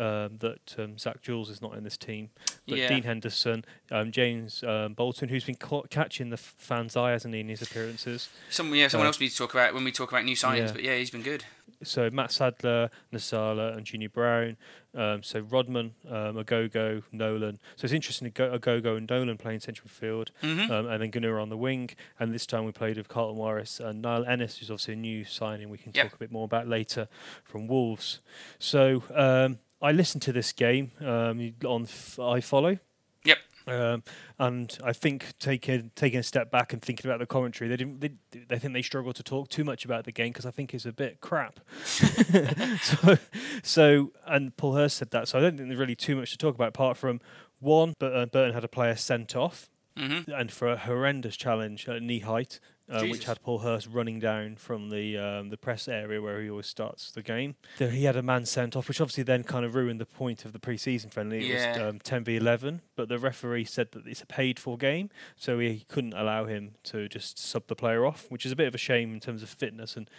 [0.00, 2.30] um, that um, Zak Jules is not in this team.
[2.66, 2.88] But yeah.
[2.88, 7.40] Dean Henderson, um, James um, Bolton, who's been ca- catching the fans' eye, hasn't he,
[7.40, 8.28] in his appearances?
[8.48, 10.36] Some, yeah, someone uh, else we need to talk about when we talk about new
[10.36, 10.68] signings.
[10.68, 10.72] Yeah.
[10.72, 11.44] But yeah, he's been good.
[11.82, 14.56] So Matt Sadler, Nsiala, and Junior Brown.
[14.94, 17.60] Um, so Rodman, um, Ogogo, Nolan.
[17.76, 20.70] So it's interesting to go Ogogo and Nolan playing central field, mm-hmm.
[20.70, 21.90] um, and then Gnahoua on the wing.
[22.18, 25.24] And this time we played with Carlton Morris and Niall Ennis, who's obviously a new
[25.24, 25.70] signing.
[25.70, 26.06] We can yep.
[26.06, 27.08] talk a bit more about later
[27.44, 28.20] from Wolves.
[28.58, 32.78] So um, I listened to this game um, on f- iFollow.
[33.24, 33.38] Yep.
[33.66, 34.02] Um,
[34.38, 38.00] and I think taking taking a step back and thinking about the commentary, they didn't.
[38.00, 38.12] They,
[38.48, 40.86] they think they struggled to talk too much about the game because I think it's
[40.86, 41.60] a bit crap.
[41.84, 43.18] so,
[43.62, 45.28] so and Paul Hurst said that.
[45.28, 47.20] So I don't think there's really too much to talk about apart from
[47.58, 47.94] one.
[47.98, 49.68] But Burton had a player sent off.
[49.96, 50.30] Mm-hmm.
[50.30, 54.56] And for a horrendous challenge at knee height, uh, which had Paul Hurst running down
[54.56, 57.54] from the um, the press area where he always starts the game.
[57.78, 60.44] There he had a man sent off, which obviously then kind of ruined the point
[60.44, 61.38] of the pre-season friendly.
[61.38, 61.78] It yeah.
[61.78, 65.58] was um, 10 v 11, but the referee said that it's a paid-for game, so
[65.58, 68.74] he couldn't allow him to just sub the player off, which is a bit of
[68.74, 70.10] a shame in terms of fitness and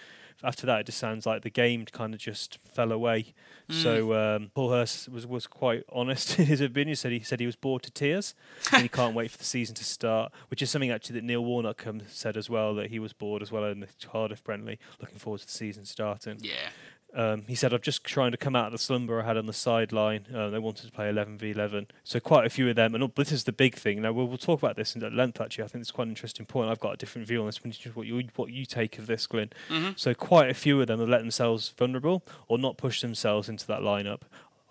[0.44, 3.34] after that, it just sounds like the game kind of just fell away.
[3.70, 3.84] Mm.
[3.84, 6.90] So um, Paul Hurst was, was quite honest in his opinion.
[6.90, 8.34] He said he said he was bored to tears,
[8.72, 10.32] and he can't wait for the season to start.
[10.50, 13.52] Which is something actually that Neil Warnock said as well that he was bored as
[13.52, 16.38] well in the Cardiff friendly, looking forward to the season starting.
[16.40, 16.70] Yeah.
[17.14, 19.46] Um, he said, "I'm just trying to come out of the slumber I had on
[19.46, 20.28] the sideline.
[20.34, 22.96] Uh, they wanted to play 11 v 11, so quite a few of them.
[22.96, 24.02] And this is the big thing.
[24.02, 25.42] Now we'll, we'll talk about this in length.
[25.42, 26.70] Actually, I think it's quite an interesting point.
[26.70, 27.60] I've got a different view on this.
[27.94, 29.50] What you what you take of this, Glyn?
[29.70, 29.92] Mm-hmm.
[29.96, 33.68] So quite a few of them have let themselves vulnerable or not push themselves into
[33.68, 34.22] that lineup.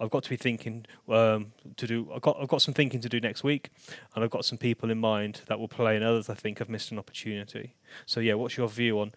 [0.01, 2.11] I've got to be thinking um, to do.
[2.15, 3.71] I've got I've got some thinking to do next week,
[4.15, 6.71] and I've got some people in mind that will play, and others I think have
[6.71, 7.75] missed an opportunity.
[8.07, 9.13] So yeah, what's your view on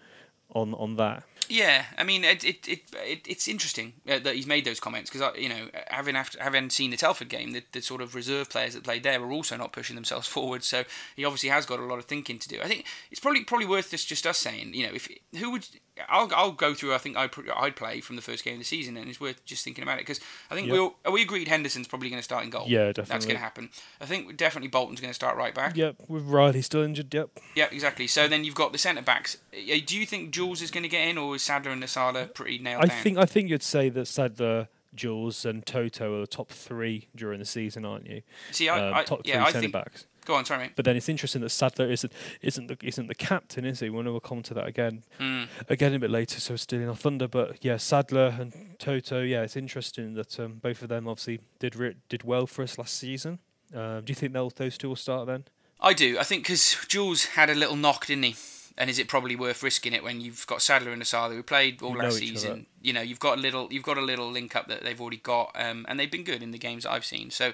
[0.53, 1.23] on on that?
[1.49, 5.09] Yeah, I mean, it, it, it, it it's interesting uh, that he's made those comments
[5.09, 8.49] because you know, having after, having seen the Telford game, the, the sort of reserve
[8.49, 10.63] players that played there were also not pushing themselves forward.
[10.63, 10.83] So
[11.15, 12.59] he obviously has got a lot of thinking to do.
[12.61, 15.67] I think it's probably probably worth just just us saying, you know, if who would
[16.09, 16.93] I'll I'll go through.
[16.93, 19.45] I think I I'd play from the first game of the season, and it's worth
[19.45, 20.93] just thinking about it because I think yep.
[21.05, 22.65] we we agreed Henderson's probably going to start in goal.
[22.67, 23.13] Yeah, definitely.
[23.13, 23.69] That's going to happen.
[24.01, 25.77] I think definitely Bolton's going to start right back.
[25.77, 27.13] Yep, with Riley still injured.
[27.13, 27.29] Yep.
[27.55, 28.07] Yeah, exactly.
[28.07, 29.37] So then you've got the centre backs.
[29.51, 32.57] Do you think Jules is going to get in, or is Sadler and Nsiala pretty
[32.59, 33.01] nailed I down?
[33.03, 34.67] think I think you'd say that Sadler.
[34.95, 38.21] Jules and Toto are the top three during the season, aren't you?
[38.51, 40.05] See, I, um, top yeah, three I think backs.
[40.23, 40.73] Go on, sorry, mate.
[40.75, 43.89] But then it's interesting that Sadler isn't isn't the, isn't the captain, is he?
[43.89, 45.47] We'll, we'll come to that again Mm.
[45.67, 46.39] again a bit later.
[46.39, 49.23] So stealing our thunder, but yeah, Sadler and Toto.
[49.23, 52.77] Yeah, it's interesting that um, both of them obviously did re- did well for us
[52.77, 53.39] last season.
[53.73, 55.45] Um, do you think those two will start then?
[55.81, 56.19] I do.
[56.19, 58.35] I think because Jules had a little knock, didn't he?
[58.77, 61.81] And is it probably worth risking it when you've got Sadler and Asada who played
[61.83, 62.65] all Who last season?
[62.81, 65.17] You know, you've got a little, you've got a little link up that they've already
[65.17, 67.29] got, um, and they've been good in the games that I've seen.
[67.29, 67.53] So,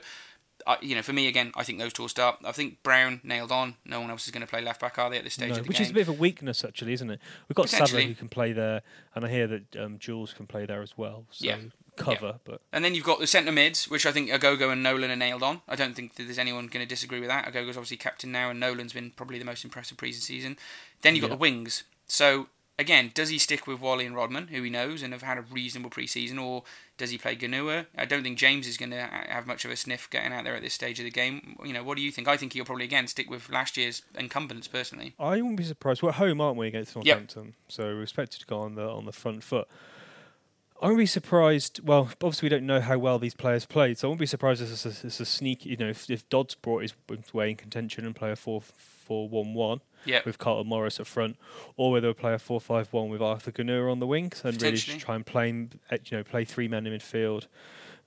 [0.65, 2.37] I you know, for me again, I think those two will start.
[2.45, 3.75] I think Brown nailed on.
[3.85, 5.57] No one else is going to play left back, are they at this stage No,
[5.57, 5.85] of the which game?
[5.85, 7.19] is a bit of a weakness actually, isn't it?
[7.49, 8.81] We've got Sadler who can play there,
[9.13, 11.25] and I hear that um, Jules can play there as well.
[11.31, 11.57] So Yeah.
[11.97, 15.11] cover, but And then you've got the centre mids, which I think Ogogo and Nolan
[15.11, 15.61] are nailed on.
[15.67, 17.45] I don't think that there's anyone going to disagree with that.
[17.45, 20.57] Ogogo's obviously captain now, and Nolan's been probably the most impressive pre-season.
[21.01, 21.35] Then you've got Yeah.
[21.35, 21.83] the wings.
[22.07, 25.37] So again, does he stick with Whalley and Rodman, who he knows and have had
[25.37, 26.63] a reasonable pre-season, or
[26.97, 27.87] does he play Gnahoua?
[27.97, 30.55] I don't think James is going to have much of a sniff getting out there
[30.55, 31.57] at this stage of the game.
[31.63, 32.27] You know, what do you think?
[32.27, 35.13] I think he'll probably again stick with last year's incumbents personally.
[35.19, 36.01] I wouldn't be surprised.
[36.01, 37.05] We're at home, aren't we, against Yep.
[37.05, 37.55] Northampton?
[37.67, 39.67] So we're expected to go on the on the front foot.
[40.81, 41.81] I wouldn't be surprised.
[41.85, 44.61] Well, obviously we don't know how well these players played, so I wouldn't be surprised
[44.61, 45.69] if it's a, it's a sneaky.
[45.71, 46.93] You know, if, if Dodds brought his
[47.33, 50.21] way in contention and play a four four one one Yeah.
[50.25, 51.35] with Carlton Morris at front,
[51.75, 54.61] or whether we play a four five one with Arthur Gnahoua on the wings and
[54.61, 55.49] really try and play
[55.91, 57.47] eh, you know play three men in midfield.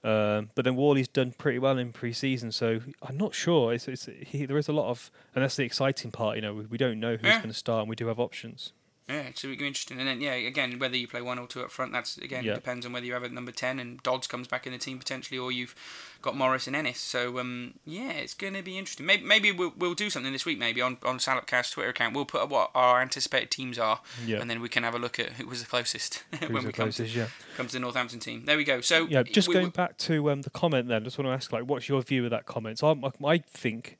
[0.04, 3.72] Um, but then Whalley's done pretty well in pre-season, so I'm not sure.
[3.72, 6.34] It's, it's he, there is a lot of, and that's the exciting part.
[6.36, 7.36] You know, we, we don't know who's Yeah.
[7.38, 8.72] going to start, and we do have options.
[9.08, 9.98] Yeah, so it'll be interesting.
[9.98, 12.54] And then, yeah, again, whether you play one or two up front, that's again Yeah.
[12.54, 14.98] depends on whether you have a number ten and Dodds comes back in the team
[14.98, 15.74] potentially, or you've
[16.22, 17.00] got Morris and Ennis.
[17.00, 19.04] So, um, yeah, it's going to be interesting.
[19.04, 20.58] Maybe, maybe we'll, we'll do something this week.
[20.58, 24.40] Maybe on on Salopcast Twitter account, we'll put up what our anticipated teams are, Yeah,
[24.40, 26.72] and then we can have a look at who was the closest when the we
[26.72, 27.26] come to, yeah.
[27.56, 28.44] come to the Northampton team.
[28.44, 28.80] There we go.
[28.80, 31.32] So, Yeah, just we- going we- back to um, the comment then, just want to
[31.32, 32.78] ask, like, what's your view of that comment?
[32.78, 32.88] So
[33.22, 33.98] I, I think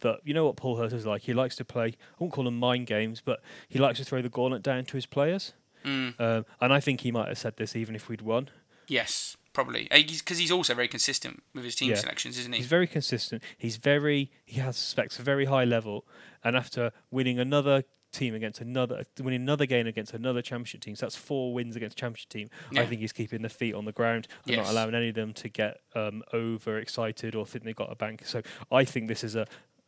[0.00, 1.22] that, you know what Paul Hurst is like?
[1.22, 4.22] He likes to play, I won't call them mind games, but he likes to throw
[4.22, 5.52] the gauntlet down to his players.
[5.84, 8.50] Mm, Um, and I think he might have said this even if we'd won.
[8.88, 11.96] yes, probably because he's also very consistent with his team Yeah.
[11.96, 12.58] selections, isn't he?
[12.58, 13.42] He's very consistent.
[13.56, 16.06] He's very, he has specs a very high level.
[16.44, 21.06] And after winning another team against another, winning another game against another championship team, so
[21.06, 22.50] that's four wins against championship team.
[22.70, 22.82] Yeah.
[22.82, 24.66] I think he's keeping the feet on the ground and Yes.
[24.66, 28.24] not allowing any of them to get um, overexcited or think they've got a bank.
[28.26, 29.46] So I think this is a,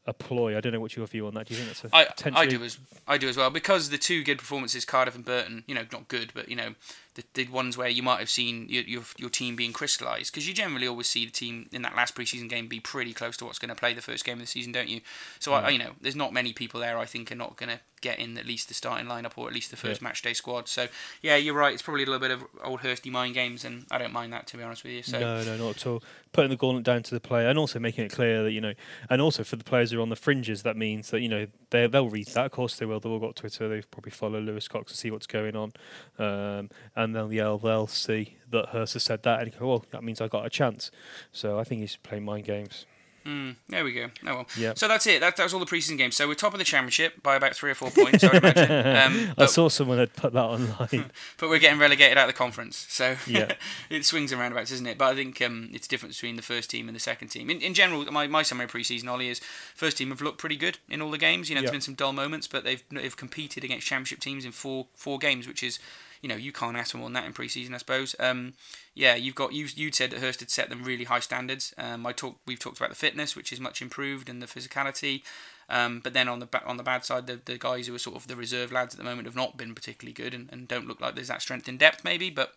[0.08, 0.56] a ploy.
[0.56, 1.46] I don't know what's your view on that.
[1.46, 2.46] Do you think that's a I, potentially?
[2.46, 5.64] I do as I do as well because the two good performances, Cardiff and Burton.
[5.66, 6.74] You know, not good, but you know,
[7.14, 10.48] the, the ones where you might have seen your your, your team being crystallised because
[10.48, 13.44] you generally always see the team in that last preseason game be pretty close to
[13.44, 15.02] what's going to play the first game of the season, don't you?
[15.38, 15.72] So I, mm.
[15.74, 18.38] you know, there's not many people there I think are not going to get in
[18.38, 20.68] at least the starting lineup or at least the first match day squad.
[20.68, 20.86] So
[21.22, 21.72] yeah, you're right.
[21.72, 24.46] It's probably a little bit of old Hursty mind games, and I don't mind that
[24.48, 25.02] to be honest with you.
[25.02, 26.02] So No, no, not at all.
[26.32, 28.74] Putting the gauntlet down to the player and also making it clear that, you know,
[29.08, 31.46] and also for the players who are on the fringes, that means that, you know,
[31.70, 32.46] they, they'll read that.
[32.46, 33.00] Of course they will.
[33.00, 33.68] They've all got Twitter.
[33.68, 35.72] They probably follow Lewis Cox to see what's going on.
[36.18, 40.04] Um, and then they'll, they'll see that Hurst has said that and go, well, that
[40.04, 40.90] means I got a chance.
[41.32, 42.86] So I think he's playing mind games.
[43.26, 44.06] Mm, there we go.
[44.26, 44.46] Oh well.
[44.56, 44.72] Yeah.
[44.74, 45.20] So that's it.
[45.20, 46.16] That, that was all the preseason games.
[46.16, 48.38] So we're top of the championship by about three or four points, I.
[49.08, 51.10] Um, I saw someone had put that online.
[51.38, 52.86] but we're getting relegated out of the conference.
[52.88, 53.52] So Yeah.
[53.90, 54.98] it swings and roundabouts, isn't it?
[54.98, 57.50] But I think um, it's different between the first team and the second team.
[57.50, 59.40] In, in general, my, my summary of preseason, Ollie, is
[59.74, 61.48] first team have looked pretty good in all the games.
[61.48, 64.52] You know, there's been some dull moments, but they've they've competed against championship teams in
[64.52, 65.78] four four games, which is
[66.20, 68.16] you know, you can't ask for more than that in pre-season, I suppose.
[68.18, 68.54] Um,
[68.94, 69.66] yeah, you've got you.
[69.74, 71.74] you'd said that Hurst had set them really high standards.
[71.78, 72.40] Um, I talked.
[72.46, 75.22] We've talked about the fitness, which is much improved, and the physicality.
[75.70, 78.16] Um, but then on the on the bad side, the, the guys who are sort
[78.16, 80.88] of the reserve lads at the moment have not been particularly good, and, and don't
[80.88, 82.30] look like there's that strength in depth, maybe.
[82.30, 82.54] But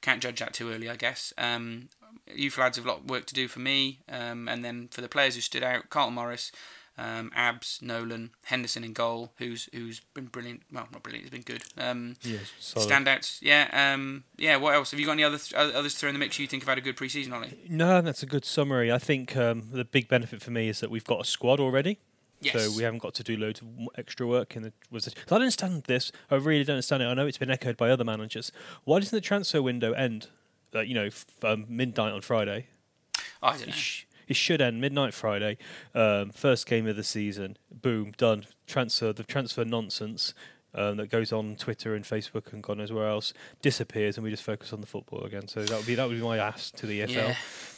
[0.00, 1.32] can't judge that too early, I guess.
[1.38, 1.88] Um,
[2.34, 5.00] youth lads have a lot of work to do for me, um, and then for
[5.00, 6.52] the players who stood out, Carlton Morris.
[6.96, 10.62] Um, Abs, Nolan, Henderson in goal, who's who's been brilliant.
[10.72, 11.64] Well, not brilliant, he's been good.
[11.76, 12.88] Um, yes, solid.
[12.88, 14.56] Standouts, yeah, um, yeah.
[14.56, 14.92] What else?
[14.92, 16.38] Have you got any other th- others to throw in the mix?
[16.38, 17.58] You think have had a good preseason, Ollie?
[17.68, 18.92] No, that's a good summary.
[18.92, 21.98] I think um, the big benefit for me is that we've got a squad already.
[22.40, 22.52] Yes.
[22.62, 24.72] So we haven't got to do loads of extra work in the.
[24.90, 26.12] Was it, I don't understand this.
[26.30, 27.06] I really don't understand it.
[27.06, 28.52] I know it's been echoed by other managers.
[28.84, 30.28] Why doesn't the transfer window end?
[30.72, 32.66] Uh, you know, f- um, midnight on Friday.
[33.42, 33.74] I don't know.
[34.28, 35.56] It should end midnight Friday.
[35.94, 37.56] Um, first game of the season.
[37.72, 38.44] Boom, done.
[38.66, 39.12] Transfer.
[39.12, 40.34] The transfer nonsense
[40.74, 43.32] um, that goes on Twitter and Facebook and God knows where else
[43.62, 45.46] disappears, and we just focus on the football again.
[45.48, 47.08] So that would be that would be my ask to the EFL.
[47.08, 47.34] Yeah,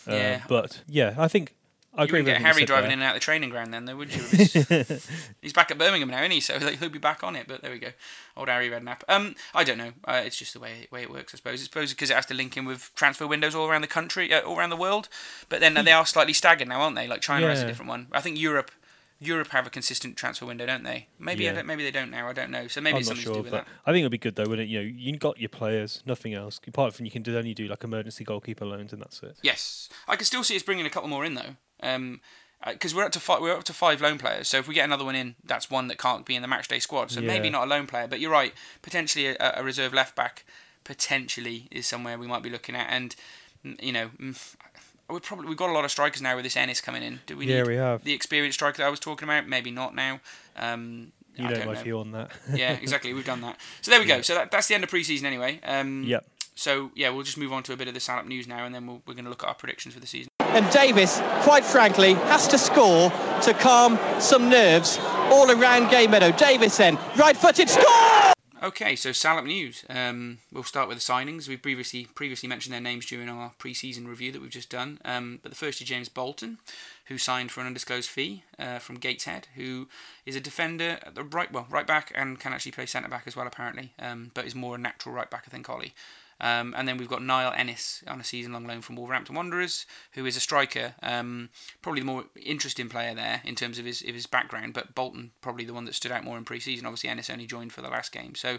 [0.07, 0.43] Uh, yeah.
[0.49, 1.55] But yeah, I think
[1.97, 2.93] I you agree wouldn't with get Harry driving there.
[2.95, 4.23] in and out of the training ground then, though, would you?
[5.43, 6.41] He's back at Birmingham now, isn't he?
[6.41, 7.47] So like, he'll be back on it.
[7.49, 7.89] But there we go,
[8.37, 9.01] old Harry Redknapp.
[9.09, 9.93] Um, I don't know.
[10.05, 11.61] Uh, it's just the way way it works, I suppose.
[11.61, 14.33] I suppose because it has to link in with transfer windows all around the country,
[14.33, 15.09] uh, all around the world.
[15.49, 17.09] But then uh, they are slightly staggered now, aren't they?
[17.09, 18.09] Like China has a different one.
[18.13, 18.71] I think Europe
[19.19, 21.09] Europe have a consistent transfer window, don't they?
[21.19, 21.57] Maybe I Yeah.
[21.57, 22.29] don't, maybe they don't now.
[22.29, 22.69] I don't know.
[22.69, 23.67] So maybe I'm it's something sure, to do with that.
[23.87, 24.71] I think it'll be good though, wouldn't it?
[24.71, 26.61] You know, you got your players, nothing else.
[26.69, 29.39] Apart from you can do, only do like emergency goalkeeper loans, and that's it.
[29.43, 31.57] Yes, I can still see us bringing a couple more in though.
[31.83, 32.21] Um,
[32.67, 34.49] because we're up to five, we're up to five loan players.
[34.49, 36.81] So if we get another one in, that's one that can't be in the matchday
[36.83, 37.11] squad.
[37.13, 38.53] So maybe not a lone player, but you're right.
[38.83, 40.45] Potentially a, a reserve left back,
[40.83, 42.89] potentially is somewhere we might be looking at.
[42.91, 43.15] And
[43.63, 44.11] you know,
[45.09, 47.21] we probably we've got a lot of strikers now with this Ennis coming in.
[47.27, 48.03] Do we Yeah, need we have.
[48.05, 49.47] the experienced striker that I was talking about?
[49.47, 50.21] Maybe not now.
[50.57, 51.83] Um, You I know my know.
[51.83, 52.31] view on that.
[52.55, 53.13] yeah, exactly.
[53.13, 53.59] We've done that.
[53.83, 54.23] So there we go.
[54.23, 55.61] So that, that's the end of pre-season anyway.
[55.63, 56.27] Um, Yep.
[56.59, 58.75] So yeah, we'll just move on to a bit of the Salop news now, and
[58.75, 60.31] then we'll, we're going to look at our predictions for the season.
[60.57, 63.11] And Davis, quite frankly, has to score
[63.43, 64.99] to calm some nerves
[65.31, 66.33] all around Gay Meadow.
[66.33, 68.33] Davis then, right footed, score!
[68.63, 69.85] Okay, so Salop news.
[69.91, 71.47] Um, we'll start with the signings.
[71.47, 74.99] We previously previously mentioned their names during our pre-season review that we've just done.
[75.05, 76.57] Um, but the first is James Bolton,
[77.05, 79.89] who signed for an undisclosed fee uh, from Gateshead, who
[80.25, 83.25] is a defender at the right well right back and can actually play centre back
[83.27, 85.93] as well apparently, um, but is more a natural right back I think Ollie.
[86.41, 90.27] Um, and then we've got Niall Ennis on a season-long loan from Wolverhampton Wanderers, who
[90.27, 91.49] is a striker, um,
[91.81, 94.75] probably the more interesting player there in terms of his of his background.
[94.75, 96.87] But Bolton probably the one that stood out more in pre-season.
[96.87, 98.35] Obviously, Ennis only joined for the last game.
[98.35, 98.59] So,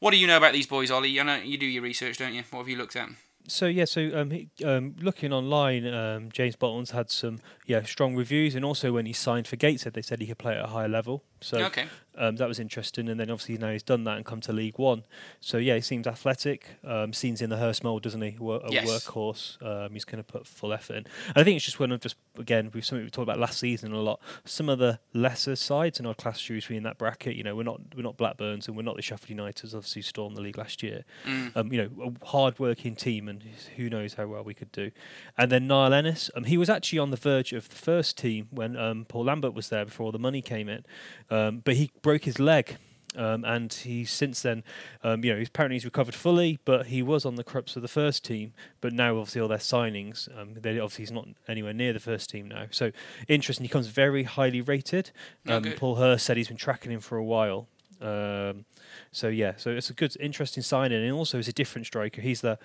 [0.00, 1.18] what do you know about these boys, Ollie?
[1.20, 2.42] I know you do your research, don't you?
[2.50, 3.08] What have you looked at?
[3.48, 8.14] So yeah, so um, he, um, looking online, um, James Bolton's had some yeah strong
[8.14, 10.68] reviews, and also when he signed for Gateshead, they said he could play at a
[10.68, 11.24] higher level.
[11.42, 11.86] So okay,
[12.16, 13.08] um, that was interesting.
[13.08, 15.04] And then obviously now he's done that and come to League One.
[15.40, 16.66] So yeah, he seems athletic.
[16.84, 18.36] Um, seems in the Hurst mould, doesn't he?
[18.38, 18.88] Wo- a Yes.
[18.88, 19.60] workhorse.
[19.62, 21.06] Um, he's going to put full effort in.
[21.28, 23.58] And I think it's just one of just again we've something we talked about last
[23.58, 24.20] season a lot.
[24.44, 27.36] Some of the lesser sides in our class usually in that bracket.
[27.36, 29.74] You know, we're not we're not Blackburns and we're not the Sheffield Uniteds.
[29.74, 31.04] Obviously, who stormed the league last year.
[31.26, 31.56] Mm.
[31.56, 33.42] Um, you know, a hard working team, and
[33.76, 34.90] who knows how well we could do.
[35.36, 38.48] And then Niall Ennis, um, he was actually on the verge of the first team
[38.50, 40.84] when um, Paul Lambert was there before the money came in,
[41.32, 42.76] um, but he broke his leg.
[43.14, 44.64] Um, and he's since then,
[45.04, 47.82] um, you know, he's apparently he's recovered fully, but he was on the crux of
[47.82, 48.54] the first team.
[48.80, 52.30] But now, obviously, all their signings, um, they obviously he's not anywhere near the first
[52.30, 52.68] team now.
[52.70, 52.90] So
[53.28, 53.64] interesting.
[53.64, 55.10] He comes very highly rated.
[55.46, 55.62] Um.
[55.76, 57.68] Paul Hurst said he's been tracking him for a while.
[58.00, 58.64] Um,
[59.10, 62.22] so yeah, so it's a good, interesting signing, and also he's a different striker.
[62.22, 62.58] He's the,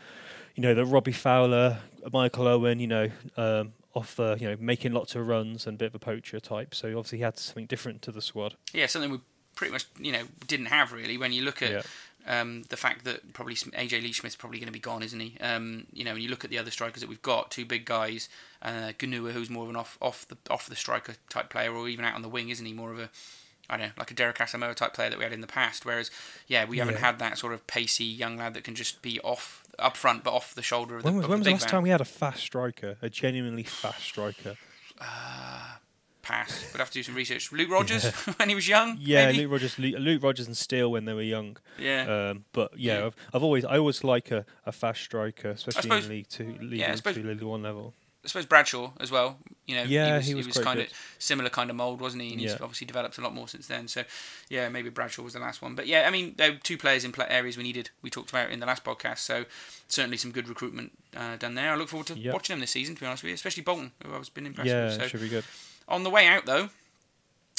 [0.56, 1.80] you know, the Robbie Fowler,
[2.12, 5.78] Michael Owen, you know, um, off the, you know, making lots of runs and a
[5.78, 6.74] bit of a poacher type.
[6.74, 8.56] So obviously he had something different to the squad.
[8.74, 9.20] yeah, something we
[9.56, 11.72] pretty much you know didn't have really when you look at.
[11.72, 11.82] Yeah.
[12.30, 15.38] Um, the fact that probably AJ Leitch Smith's probably going to be gone, isn't he?
[15.40, 17.86] Um, you know, when you look at the other strikers that we've got, two big
[17.86, 18.28] guys,
[18.62, 21.88] uh, Gnahoua, who's more of an off off the off the striker type player, or
[21.88, 22.74] even out on the wing, isn't he?
[22.74, 23.10] More of a
[23.70, 25.86] I don't know, like a Derek Asamoah type player that we had in the past.
[25.86, 26.12] Whereas,
[26.48, 27.00] yeah, we haven't Yeah.
[27.02, 30.34] had that sort of pacey young lad that can just be off up front, but
[30.34, 31.72] off the shoulder of the, When was, of when the was the big last man.
[31.72, 34.56] time we had a fast striker, a genuinely fast striker?
[36.22, 36.74] Pass.
[36.74, 37.54] We'd have to do some research.
[37.54, 38.04] Luke Rodgers
[38.38, 38.98] when he was young.
[39.00, 39.44] Yeah, maybe?
[39.44, 41.56] Luke Rodgers, Luke, Luke Rodgers and Steele when they were young.
[41.80, 42.30] Yeah.
[42.32, 43.06] Um, but yeah, Yeah.
[43.06, 46.58] I've, I've always I always like a, a fast striker, especially suppose- in League Two,
[46.60, 47.94] League, yeah, suppose- two, League One level.
[48.28, 49.38] I suppose Bradshaw as well.
[49.66, 52.24] You know, Yeah, he was, he was quite kind of similar kind of mold, wasn't
[52.24, 52.32] he?
[52.34, 53.88] And he's obviously developed a lot more since then.
[53.88, 54.04] So,
[54.50, 55.76] yeah, maybe Bradshaw was the last one.
[55.76, 57.90] But yeah, I mean, there were two players in areas we needed.
[58.02, 59.20] We talked about in the last podcast.
[59.20, 59.46] So
[59.88, 61.72] certainly some good recruitment uh, done there.
[61.72, 62.34] I look forward to Yep.
[62.34, 62.96] watching them this season.
[62.96, 65.02] To be honest with you, especially Bolton, who I've been impressed Yeah, with.
[65.02, 65.46] So should be good.
[65.88, 66.70] on the way out though.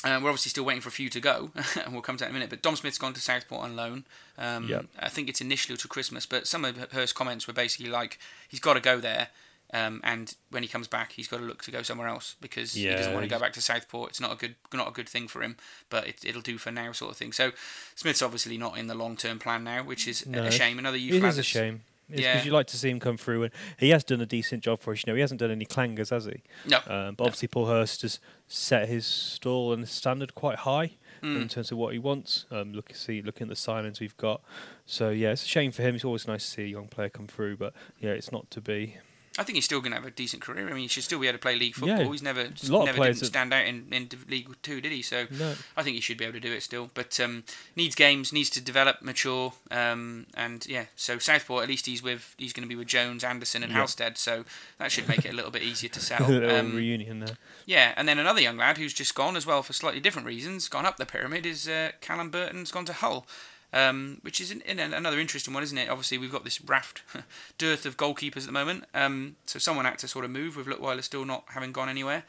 [0.04, 1.50] Uh, we're obviously still waiting for a few to go,
[1.84, 2.50] and we'll come to that in a minute.
[2.50, 4.04] But Dom Smith's gone to Southport on loan.
[4.38, 4.86] Um, Yep.
[5.00, 8.16] I think it's initially to Christmas, but some of Hurst's comments were basically like
[8.48, 9.28] he's got to go there,
[9.72, 12.72] um, and when he comes back, he's got to look to go somewhere else because
[12.74, 14.10] he doesn't want to go back to Southport.
[14.10, 15.56] It's not a good, not a good thing for him,
[15.90, 17.32] but it, it'll do for now, sort of thing.
[17.32, 17.52] So
[17.94, 20.44] Smith's obviously not in the long term plan now, which is a- No.
[20.44, 20.78] a shame.
[20.78, 21.82] Another youth It lad is a shame.
[22.08, 22.42] Because Yeah.
[22.42, 24.92] you like to see him come through, and he has done a decent job for
[24.94, 25.04] us.
[25.06, 26.40] You know, he hasn't done any clangers, has he?
[26.64, 30.92] No, Um, but obviously, Paul Hurst has set his stall and standard quite high
[31.22, 31.42] Mm.
[31.42, 32.46] in terms of what he wants.
[32.50, 34.40] Um, look, see, looking at the signings we've got.
[34.86, 35.96] So yeah, it's a shame for him.
[35.96, 38.62] It's always nice to see a young player come through, but yeah, it's not to
[38.62, 38.96] be.
[39.38, 40.66] I think he's still going to have a decent career.
[40.68, 42.12] I mean, he should still be able to play league Yeah, football.
[42.12, 45.00] he's never, a lot of never didn't stand out in, in League Two, did he?
[45.00, 45.54] So No.
[45.76, 46.90] I think he should be able to do it still.
[46.92, 47.44] But um,
[47.76, 50.86] needs games, needs to develop, mature, um, and yeah.
[50.96, 53.78] So Southport, at least he's with, he's going to be with Jones, Anderson, and Yeah.
[53.78, 54.18] Halstead.
[54.18, 54.44] So
[54.78, 56.24] that should make it a little bit easier to sell.
[56.50, 57.36] Um, reunion there.
[57.64, 60.68] yeah, and then another young lad who's just gone as well for slightly different reasons,
[60.68, 63.26] gone up the pyramid, is uh, Callum Burton's gone to Hull.
[63.70, 65.90] Um, which is an, in another interesting one, isn't it?
[65.90, 67.02] Obviously, we've got this raft
[67.58, 70.66] dearth of goalkeepers at the moment, um, so someone had to sort of move with
[70.66, 72.24] Leutwiler still not having gone anywhere.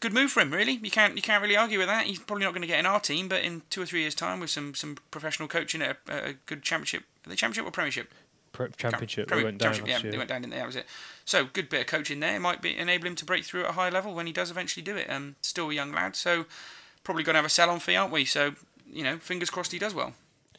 [0.00, 0.72] Good move for him, really.
[0.82, 2.06] You can't you can't really argue with that.
[2.06, 4.14] He's probably not going to get in our team, but in two or three years'
[4.14, 8.12] time, with some, some professional coaching at a, a good championship, the championship or premiership?
[8.76, 9.28] championship.
[9.28, 10.12] Premier- they went down Championship, last yeah, year.
[10.12, 10.58] they went down, didn't they?
[10.58, 10.86] That was it.
[11.24, 13.72] So good bit of coaching there might be enable him to break through at a
[13.72, 15.10] high level when he does eventually do it.
[15.10, 16.46] Um, still a young lad, so
[17.04, 18.24] probably going to have a sell-on fee, aren't we?
[18.24, 18.54] So
[18.90, 20.12] you know, fingers crossed he does well.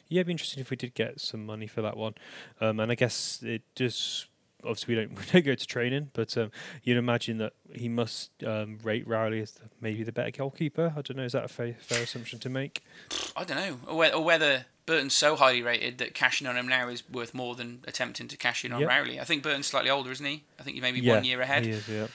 [0.08, 2.14] Yeah, it'd be interesting if we did get some money for that one.
[2.60, 4.26] Um, and I guess it just
[4.64, 6.50] obviously we don't we don't go to training, but um,
[6.82, 10.92] you'd imagine that he must um, rate Rowley as the, maybe the better goalkeeper.
[10.96, 11.24] I don't know.
[11.24, 12.82] Is that a fair, fair assumption to make?
[13.36, 16.66] I don't know, or whether, or whether Burton's so highly rated that cashing on him
[16.66, 18.88] now is worth more than attempting to cash in on Yep.
[18.88, 19.20] Rowley.
[19.20, 20.44] I think Burton's slightly older, isn't he?
[20.58, 21.66] I think he's maybe yeah, one year ahead.
[21.66, 22.06] He is, yeah.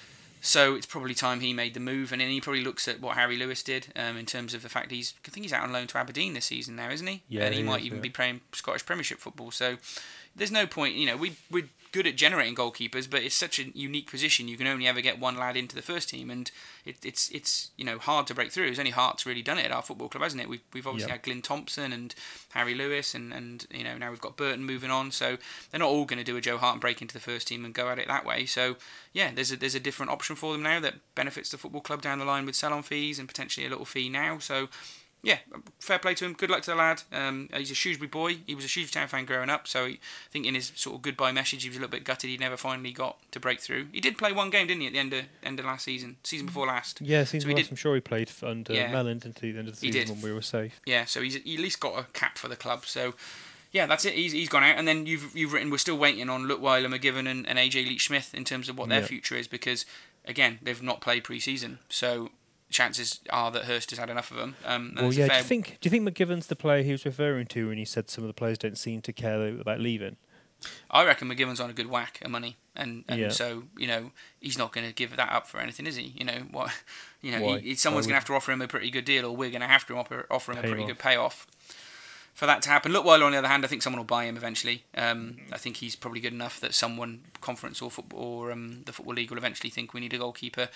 [0.45, 3.15] So it's probably time he made the move, and then he probably looks at what
[3.15, 5.13] Harry Lewis did um, in terms of the fact he's.
[5.25, 7.23] I think he's out on loan to Aberdeen this season now, isn't he?
[7.29, 8.03] Yeah, and he, he might is, even yeah.
[8.03, 9.51] be playing Scottish Premiership football.
[9.51, 9.77] So
[10.35, 10.95] there's no point.
[10.95, 14.47] You know, we we're good at generating goalkeepers, but it's such a unique position.
[14.47, 16.49] You can only ever get one lad into the first team, and
[16.85, 18.65] it, it's it's you know hard to break through.
[18.67, 20.49] It's only Hearts really done it at our football club, hasn't it?
[20.49, 21.17] We've we've obviously Yep.
[21.19, 22.15] had Glyn Thompson and
[22.53, 25.11] Harry Lewis, and and you know now we've got Burton moving on.
[25.11, 25.37] So
[25.69, 27.63] they're not all going to do a Joe Hart and break into the first team
[27.63, 28.47] and go at it that way.
[28.47, 28.77] So
[29.13, 32.01] yeah, there's a there's a different option for them now that benefits the football club
[32.01, 34.39] down the line with sell-on fees and potentially a little fee now.
[34.39, 34.67] So
[35.23, 35.37] yeah,
[35.79, 36.33] fair play to him.
[36.33, 37.01] Good luck to the lad.
[37.13, 38.37] Um, he's a Shrewsbury boy.
[38.45, 40.97] He was a Shrewsbury Town fan growing up, so he, I think in his sort
[40.97, 43.61] of goodbye message, he was a little bit gutted he never finally got to break
[43.61, 43.87] through.
[43.93, 46.17] He did play one game, didn't he, at the end of end of last season,
[46.23, 46.99] season before last.
[47.01, 48.91] Yeah, seems So like did- I'm sure he played under Yeah.
[48.91, 50.81] Mellon until the end of the season when we were safe.
[50.85, 52.85] Yeah, so he's he at least got a cap for the club.
[52.85, 53.13] So
[53.71, 54.13] yeah, that's it.
[54.13, 57.27] He's, he's gone out, and then you've you've written we're still waiting on Leutwiler, McGivern,
[57.29, 59.05] and, and AJ Leitch Smith in terms of what their Yeah.
[59.07, 59.85] future is because
[60.25, 62.29] again they've not played pre-season, so
[62.73, 64.55] chances are that Hurst has had enough of them.
[64.65, 65.27] Um, Well, yeah.
[65.29, 67.85] Do you think do you think McGivern's the player he was referring to when he
[67.85, 70.17] said some of the players don't seem to care about leaving?
[70.89, 73.29] I reckon McGivern's on a good whack of money, and, and Yeah.
[73.29, 76.13] so you know he's not going to give that up for anything, is he?
[76.17, 76.71] You know what?
[77.21, 79.33] You know, he, someone's going to have to offer him a pretty good deal, or
[79.33, 80.87] we're going to have to offer, offer him a Pay pretty off.
[80.89, 81.47] good payoff
[82.33, 82.91] for that to happen.
[82.91, 84.83] Leutwiler, on the other hand, I think someone will buy him eventually.
[84.97, 88.91] Um, I think he's probably good enough that someone, conference or football, or um, the
[88.91, 90.67] football league will eventually think we need a goalkeeper.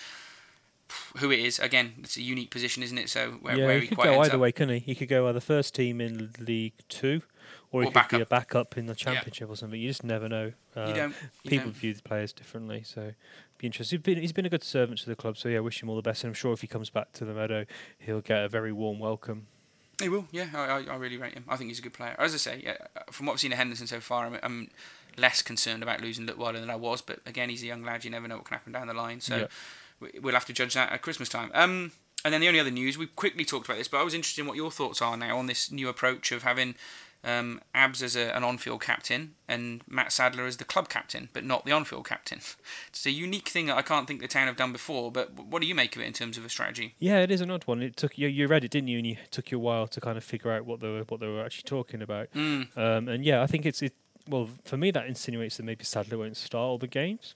[1.18, 3.08] Who it is, again, it's a unique position, isn't it?
[3.10, 4.40] So where, yeah, where he he could go either up.
[4.40, 4.80] way, couldn't he?
[4.80, 7.22] He could go either first team in League Two,
[7.70, 8.28] or, he Or could be a backup.
[8.28, 9.80] backup in the Championship or something.
[9.80, 10.52] You just never know.
[10.76, 11.14] Uh, You don't.
[11.42, 11.76] You people don't.
[11.76, 13.12] view the players differently, so
[13.58, 13.98] be interesting.
[13.98, 15.96] He's been, he's been a good servant to the club, so yeah, wish him all
[15.96, 16.24] the best.
[16.24, 17.66] And I'm sure if he comes back to the meadow,
[17.98, 19.48] he'll get a very warm welcome.
[20.00, 20.46] He will, yeah.
[20.54, 21.44] I, I, really rate him.
[21.48, 22.14] I think he's a good player.
[22.20, 22.76] As I say, yeah,
[23.10, 24.70] from what I've seen of Henderson so far, I'm, I'm
[25.16, 27.02] less concerned about losing Leutwiler than I was.
[27.02, 28.04] But again, he's a young lad.
[28.04, 29.20] You never know what can happen down the line.
[29.20, 29.46] So Yeah.
[30.00, 31.50] We- we'll have to judge that at Christmas time.
[31.54, 31.92] Um,
[32.24, 34.40] and then the only other news we quickly talked about this, but I was interested
[34.42, 36.74] in what your thoughts are now on this new approach of having
[37.24, 41.44] um, Abs as a, an on-field captain and Matt Sadler as the club captain, but
[41.44, 42.40] not the on-field captain.
[42.88, 45.12] It's a unique thing that I can't think the town have done before.
[45.12, 46.94] But what do you make of it in terms of a strategy?
[46.98, 47.82] Yeah, it is an odd one.
[47.82, 48.98] It took you, you read it, didn't you?
[48.98, 51.20] And you took you a while to kind of figure out what they were what
[51.20, 52.32] they were actually talking about.
[52.34, 52.76] Mm.
[52.76, 53.94] Um, and yeah, I think it's it.
[54.28, 57.34] Well, for me, that insinuates that maybe Sadler won't start all the games,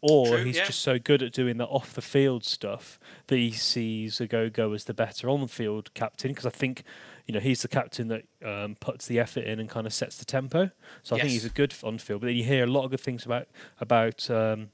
[0.00, 0.64] or True, he's yeah.
[0.66, 4.84] just so good at doing the off the field stuff that he sees Ogogo as
[4.84, 6.30] the better on the field captain.
[6.30, 6.84] Because I think,
[7.26, 10.16] you know, he's the captain that um, puts the effort in and kind of sets
[10.18, 10.70] the tempo.
[11.02, 12.20] So I think he's a good on field.
[12.20, 13.48] But then you hear a lot of good things about
[13.80, 14.30] about.
[14.30, 14.70] Um,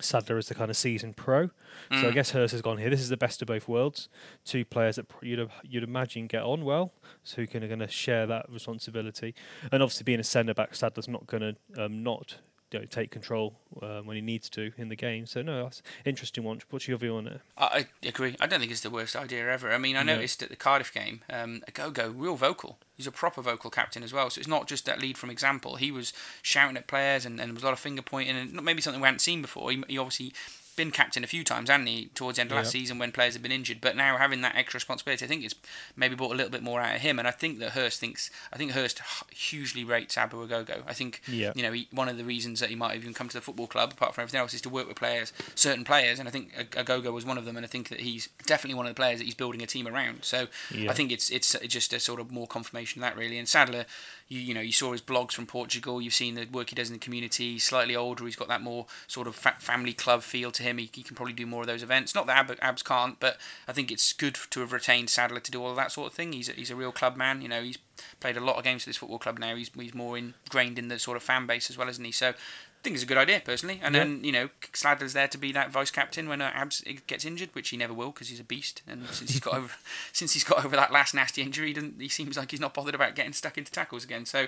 [0.00, 1.52] Sadler as the kind of seasoned pro, so
[1.90, 2.14] I Mm.
[2.14, 2.88] guess Hurst has gone here.
[2.88, 4.08] This is the best of both worlds.
[4.44, 6.92] Two players that you'd you'd imagine get on well,
[7.24, 9.34] so who can are going to share that responsibility.
[9.72, 12.36] And obviously, being a centre back, Sadler's not going to um, not
[12.70, 15.26] you know, take control um, when he needs to in the game.
[15.26, 16.60] So no, that's interesting one.
[16.70, 17.40] What's your view on it?
[17.56, 18.36] I agree.
[18.40, 19.72] I don't think it's the worst idea ever.
[19.72, 20.14] I mean, I No.
[20.14, 22.78] noticed at the Cardiff game, um, Go real vocal.
[22.96, 24.28] He's a proper vocal captain as well.
[24.30, 25.76] So it's not just that lead from example.
[25.76, 26.12] He was
[26.42, 29.00] shouting at players and, and there was a lot of finger pointing and maybe something
[29.00, 29.70] we hadn't seen before.
[29.70, 30.32] He, he obviously
[30.78, 33.34] been captain a few times, hasn't he, towards the end of last season when players
[33.34, 33.82] have been injured.
[33.82, 35.54] But now having that extra responsibility, I think it's
[35.94, 37.18] maybe brought a little bit more out of him.
[37.18, 40.82] And I think that Hurst thinks, I think Hurst hugely rates Abu Ogogo.
[40.86, 41.20] I think,
[41.54, 43.42] you know, he, one of the reasons that he might have even come to the
[43.42, 46.18] football club, apart from everything else, is to work with players, certain players.
[46.18, 47.56] And I think Ag- Ogogo was one of them.
[47.56, 49.86] And I think that he's definitely one of the players that he's building a team
[49.86, 50.24] around.
[50.24, 50.46] So.
[50.88, 53.38] I think it's it's just a sort of more confirmation of that really.
[53.38, 53.84] And Sadler,
[54.28, 56.00] you you know you saw his blogs from Portugal.
[56.00, 57.52] You've seen the work he does in the community.
[57.52, 58.24] He's slightly older.
[58.24, 60.78] He's got that more sort of fa- family club feel to him.
[60.78, 62.14] He, he can probably do more of those events.
[62.14, 65.50] Not that Ab- Abs can't, but I think it's good to have retained Sadler to
[65.50, 66.32] do all that sort of thing.
[66.32, 67.42] He's a, he's a real club man.
[67.42, 67.78] You know he's
[68.20, 69.56] played a lot of games for this football club now.
[69.56, 72.12] He's he's more ingrained in the sort of fan base as well, isn't he?
[72.12, 72.34] So.
[72.78, 74.04] I think it's a good idea personally, and Yeah.
[74.04, 77.50] then you know Sadler's there to be that vice captain when uh, Abs gets injured,
[77.52, 78.82] which he never will because he's a beast.
[78.86, 79.72] And since he's got over,
[80.12, 82.94] since he's got over that last nasty injury, he, he seems like he's not bothered
[82.94, 84.24] about getting stuck into tackles again.
[84.26, 84.46] So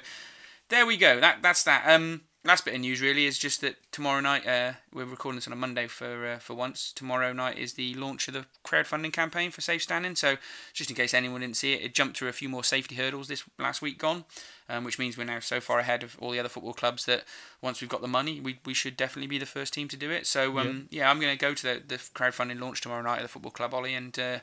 [0.69, 1.19] there we go.
[1.21, 1.83] That that's that.
[1.89, 5.47] Um, last bit of news really is just that tomorrow night uh, we're recording this
[5.47, 6.93] on a Monday for uh, for once.
[6.93, 10.17] Tomorrow night is the launch of the crowdfunding campaign for Safe Standing.
[10.17, 10.37] So
[10.73, 13.29] just in case anyone didn't see it, it jumped through a few more safety hurdles
[13.29, 14.25] this last week gone,
[14.69, 17.25] um, which means we're now so far ahead of all the other football clubs that
[17.61, 20.11] once we've got the money, we, we should definitely be the first team to do
[20.11, 20.27] it.
[20.27, 21.03] So um, yeah.
[21.03, 23.53] yeah I'm going to go to the, the crowdfunding launch tomorrow night at the football
[23.53, 24.19] club, Ollie, and.
[24.19, 24.39] Uh,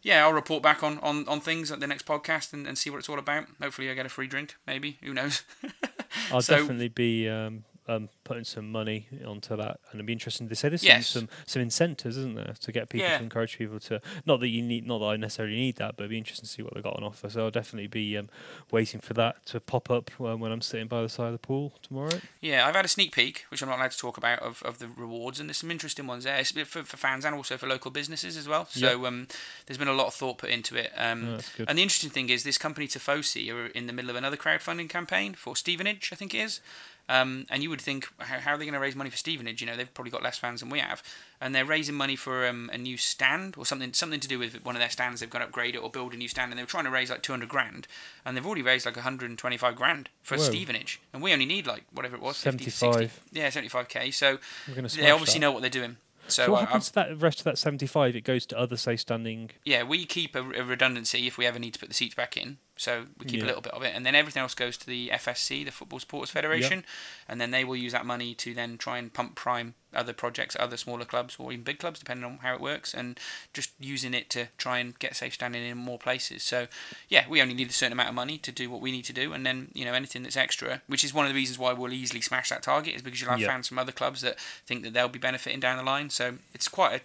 [0.00, 2.88] yeah, I'll report back on, on, on things at the next podcast and, and see
[2.88, 3.46] what it's all about.
[3.60, 4.54] Hopefully, I get a free drink.
[4.64, 5.42] Maybe who knows?
[6.30, 10.48] I'll so, definitely be um, um, putting some money onto that, and it'd be interesting
[10.48, 11.08] to say there's yes.
[11.08, 13.18] some, some some incentives, isn't there, to get people yeah.
[13.18, 16.04] to encourage people to not that you need, not that I necessarily need that, but
[16.04, 17.28] it'd be interesting to see what they've got on offer.
[17.28, 18.28] So I'll definitely be um,
[18.70, 21.38] waiting for that to pop up when, when I'm sitting by the side of the
[21.38, 22.20] pool tomorrow.
[22.40, 24.78] Yeah, I've had a sneak peek, which I'm not allowed to talk about, of, of
[24.78, 27.90] the rewards, and there's some interesting ones there for, for fans and also for local
[27.90, 28.66] businesses as well.
[28.66, 29.06] So yep.
[29.06, 29.26] um,
[29.66, 30.92] there's been a lot of thought put into it.
[30.96, 34.16] Um, oh, and the interesting thing is, this company Tifosy are in the middle of
[34.16, 36.60] another crowdfunding campaign for Stevenage, I think it is.
[37.08, 39.60] Um, and you would think, how, how are they going to raise money for Stevenage?
[39.60, 41.02] You know, they've probably got less fans than we have,
[41.40, 44.64] and they're raising money for um, a new stand or something, something to do with
[44.64, 45.20] one of their stands.
[45.20, 46.90] They've got to upgrade it or build a new stand, and they were trying to
[46.90, 47.86] raise like 200 grand,
[48.24, 50.42] and they've already raised like 125 grand for Whoa.
[50.42, 52.94] Stevenage, and we only need like whatever it was, 75.
[52.94, 54.12] 50, 60, yeah, 75k.
[54.12, 55.40] So they obviously that.
[55.40, 55.96] know what they're doing.
[56.28, 58.14] So, so what uh, happens to that rest of that 75?
[58.14, 59.50] It goes to other say, standing.
[59.64, 62.36] Yeah, we keep a, a redundancy if we ever need to put the seats back
[62.36, 62.58] in.
[62.78, 63.46] So we keep yeah.
[63.46, 65.98] a little bit of it, and then everything else goes to the FSF, the Football
[65.98, 66.86] Supporters Federation, yep.
[67.28, 70.56] and then they will use that money to then try and pump prime other projects,
[70.60, 73.18] other smaller clubs, or even big clubs, depending on how it works, and
[73.52, 76.44] just using it to try and get safe standing in more places.
[76.44, 76.68] So
[77.08, 79.12] yeah, we only need a certain amount of money to do what we need to
[79.12, 81.72] do, and then you know anything that's extra, which is one of the reasons why
[81.72, 83.50] we'll easily smash that target, is because you'll have yep.
[83.50, 86.10] fans from other clubs that think that they'll be benefiting down the line.
[86.10, 87.00] So it's quite a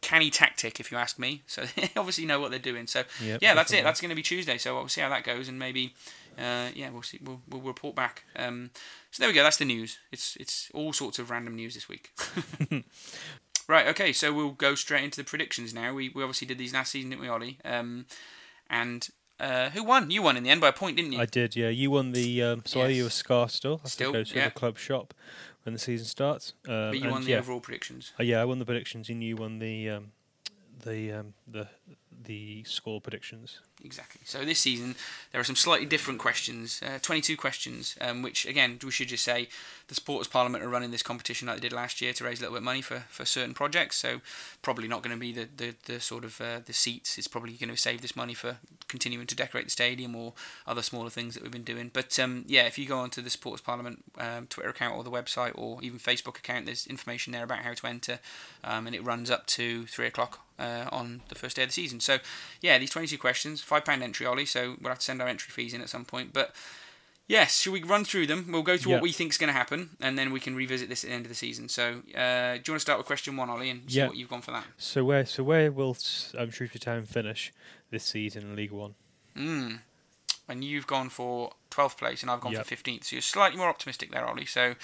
[0.00, 1.42] canny tactic, if you ask me.
[1.46, 2.86] So they obviously know what they're doing.
[2.86, 3.84] So yep, yeah, that's it.
[3.84, 4.58] That's going to be Tuesday.
[4.58, 5.94] So we'll see how that goes, and maybe
[6.38, 7.18] uh, yeah, we'll see.
[7.22, 8.24] We'll, we'll report back.
[8.36, 8.70] Um,
[9.10, 9.42] so there we go.
[9.42, 9.98] That's the news.
[10.12, 12.10] It's it's all sorts of random news this week.
[13.68, 13.86] right.
[13.88, 14.12] Okay.
[14.12, 15.92] So we'll go straight into the predictions now.
[15.94, 17.58] We we obviously did these last season, didn't we, Ollie?
[17.64, 18.06] Um,
[18.70, 19.08] and
[19.40, 20.10] uh, who won?
[20.10, 21.20] You won in the end by a point, didn't you?
[21.20, 21.68] I did, yeah.
[21.68, 22.42] You won the.
[22.42, 22.84] Um, so yes.
[22.84, 23.80] I owe you a scar still.
[23.84, 24.46] I still, go to yeah.
[24.46, 25.14] the club shop
[25.62, 26.54] when the season starts.
[26.66, 27.38] Um, but you won the yeah.
[27.38, 28.12] overall predictions.
[28.18, 30.12] Uh, yeah, I won the predictions, and you won the um,
[30.84, 31.68] the um, the
[32.24, 33.60] the score predictions.
[33.84, 34.20] Exactly.
[34.24, 34.96] So this season
[35.30, 39.24] there are some slightly different questions, uh, 22 questions, um, which again we should just
[39.24, 39.48] say
[39.88, 42.42] the Supporters Parliament are running this competition like they did last year to raise a
[42.42, 43.96] little bit of money for, for certain projects.
[43.96, 44.20] So
[44.62, 47.16] probably not going to be the, the, the sort of uh, the seats.
[47.18, 48.58] It's probably going to save this money for
[48.88, 50.34] continuing to decorate the stadium or
[50.66, 51.90] other smaller things that we've been doing.
[51.92, 55.10] But um, yeah, if you go onto the Supporters Parliament um, Twitter account or the
[55.10, 58.18] website or even Facebook account, there's information there about how to enter,
[58.64, 61.72] um, and it runs up to three o'clock uh, on the first day of the
[61.72, 62.00] season.
[62.00, 62.18] So,
[62.60, 65.74] yeah, these 22 questions, £5 entry, Ollie, so we'll have to send our entry fees
[65.74, 66.32] in at some point.
[66.32, 66.54] But,
[67.26, 68.48] yes, should we run through them?
[68.50, 68.96] We'll go to yep.
[68.96, 71.16] what we think is going to happen, and then we can revisit this at the
[71.16, 71.68] end of the season.
[71.68, 74.08] So, uh, do you want to start with question one, Ollie, and see yep.
[74.08, 74.64] what you've gone for that?
[74.76, 75.96] So, where so where will
[76.36, 77.52] um, Shrewsbury Town finish
[77.90, 78.94] this season in League One?
[79.36, 79.80] Mm.
[80.50, 82.64] And you've gone for 12th place, and I've gone yep.
[82.64, 83.04] for 15th.
[83.04, 84.46] So, you're slightly more optimistic there, Ollie.
[84.46, 84.74] So,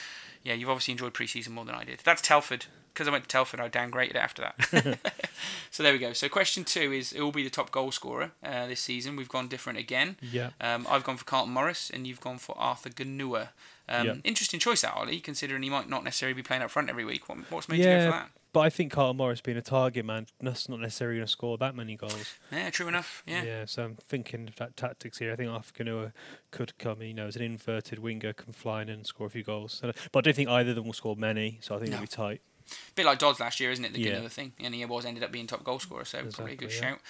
[0.43, 2.01] yeah, you've obviously enjoyed pre season more than I did.
[2.05, 4.99] That's Telford because I went to Telford, I downgraded it after that.
[5.71, 6.13] so there we go.
[6.13, 9.17] So question two is it will be the top goal scorer uh, this season.
[9.17, 10.17] We've gone different again.
[10.23, 10.51] Yeah.
[10.61, 13.49] Um, I've gone for Carlton Morris, and you've gone for Arthur Gnahoua.
[13.89, 14.15] Um, yeah.
[14.23, 17.29] Interesting choice, that Ollie, considering he might not necessarily be playing up front every week.
[17.29, 18.31] What, what's made yeah, you go for that?
[18.55, 21.59] But I think Carlton Morris being a target man, that's not necessarily going to score
[21.59, 22.37] that many goals.
[22.53, 23.25] Yeah, true enough.
[23.27, 23.43] Yeah.
[23.43, 25.33] Yeah, so I'm thinking of that tactics here.
[25.33, 26.13] I think Arthur Gnahoua
[26.53, 29.43] could come, you know, as an inverted winger, can fly in and score a few
[29.43, 29.83] goals.
[29.83, 31.97] But I don't think either of them will score many, so I think no.
[31.97, 32.43] it'll be tight.
[32.71, 33.93] A bit like Dodds last year, isn't it?
[33.93, 34.13] The yeah.
[34.13, 36.57] Gnahoua thing, and he was ended up being top goal scorer, so exactly, probably a
[36.57, 36.81] good yeah.
[36.81, 37.01] shout.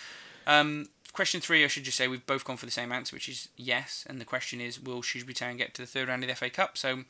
[0.47, 3.29] Um, question three, I should just say we've both gone for the same answer, which
[3.29, 4.05] is yes.
[4.09, 6.51] And the question is, will Shrewsbury Town get to the third round of the FA
[6.51, 6.77] Cup?
[6.77, 7.05] So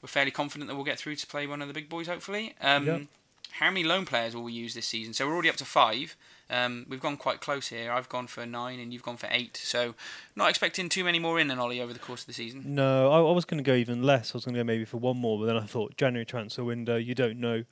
[0.00, 2.54] we're fairly confident that we'll get through to play one of the big boys, hopefully.
[2.60, 3.02] Um, yep.
[3.52, 5.14] How many loan players will we use this season?
[5.14, 6.16] So we're already up to five.
[6.50, 7.90] Um, we've gone quite close here.
[7.90, 9.56] I've gone for nine, and you've gone for eight.
[9.56, 9.94] So
[10.36, 12.62] not expecting too many more in than Ollie over the course of the season.
[12.66, 14.34] No, I, I was going to go even less.
[14.34, 16.62] I was going to go maybe for one more, but then I thought January transfer
[16.62, 16.96] window.
[16.96, 17.64] You don't know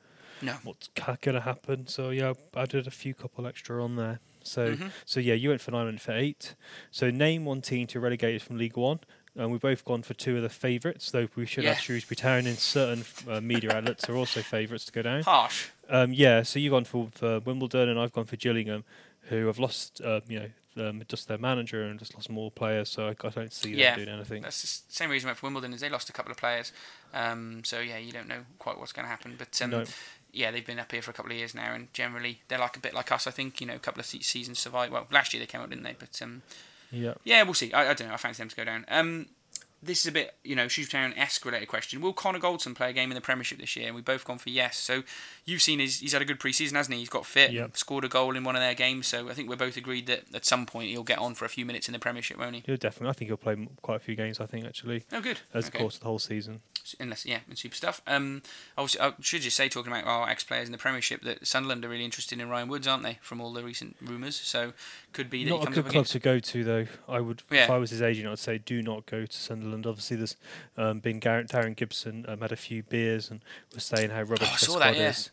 [0.43, 0.55] no.
[0.65, 1.87] what's going to happen.
[1.87, 4.21] So yeah, I did a few couple extra on there.
[4.43, 4.89] So mm-hmm.
[5.05, 6.55] so yeah, you went for nine and for eight.
[6.91, 9.01] So name one team to relegate from League One.
[9.39, 11.75] And we've both gone for two of the favourites, though we should yeah.
[11.75, 15.25] have Shrewsbury Town in certain uh, media outlets are also favourites to go down.
[15.25, 15.67] Harsh.
[15.91, 18.85] Um, yeah, so you've gone for, for Wimbledon and I've gone for Gillingham,
[19.29, 22.89] who have lost, uh, you know, um, just their manager and just lost more players.
[22.89, 24.43] So I, I don't see yeah, them doing anything.
[24.43, 26.73] That's the same reason I went for Wimbledon is they lost a couple of players.
[27.13, 29.35] Um, so yeah, you don't know quite what's going to happen.
[29.37, 29.85] But um, no
[30.37, 32.77] yeah, they've been up here for a couple of years now, and generally they're like
[32.77, 33.27] a bit like us.
[33.27, 34.93] I think you know, a couple of seasons survive.
[34.93, 35.97] Well, last year they came up, didn't they?
[35.99, 36.43] But um,
[36.91, 37.73] yeah, yeah, we'll see.
[37.73, 38.15] I, I don't know.
[38.15, 38.85] I fancy them to go down.
[38.89, 39.27] Um,
[39.87, 42.01] this is a bit, you know, Town esque related question.
[42.01, 43.87] Will Connor Goldson play a game in the Premiership this year?
[43.87, 44.77] And we've both gone for yes.
[44.77, 45.03] So
[45.45, 47.01] you've seen his, he's had a good preseason, hasn't he?
[47.01, 47.77] He's got fit, Yep.
[47.77, 49.07] scored a goal in one of their games.
[49.07, 51.49] So I think we're both agreed that at some point he'll get on for a
[51.49, 52.63] few minutes in the Premiership, won't he?
[52.67, 53.11] He'll definitely.
[53.11, 54.41] I think he'll play quite a few games.
[54.41, 55.41] I think actually, Oh, good.
[55.55, 55.79] as Okay.
[55.79, 56.61] the course of the whole season.
[57.01, 58.01] unless yeah, and super stuff.
[58.07, 58.43] Um,
[58.79, 61.85] also, I should just say, talking about our ex players in the Premiership, that Sunderland
[61.85, 63.19] are really interested in Ryan Woods, aren't they?
[63.23, 64.73] From all the recent rumours, so
[65.17, 66.87] could be that Not a good club to go to, though.
[67.09, 69.87] I would, if I was his agent, I'd say do not go to Sunderland.
[69.87, 70.37] Obviously, there's
[70.77, 73.41] um, been Garrett, Darren Gibson um, had a few beers and
[73.75, 75.09] was saying how rubbish Oh, the squad that, yeah.
[75.09, 75.31] is,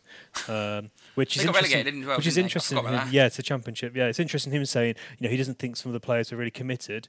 [0.48, 2.06] um, which is interesting.
[2.06, 2.36] well, which is?
[2.38, 2.78] Interesting.
[2.78, 3.94] him- Yeah, it's a championship.
[3.94, 6.36] Yeah, it's interesting him saying you know he doesn't think some of the players are
[6.36, 7.08] really committed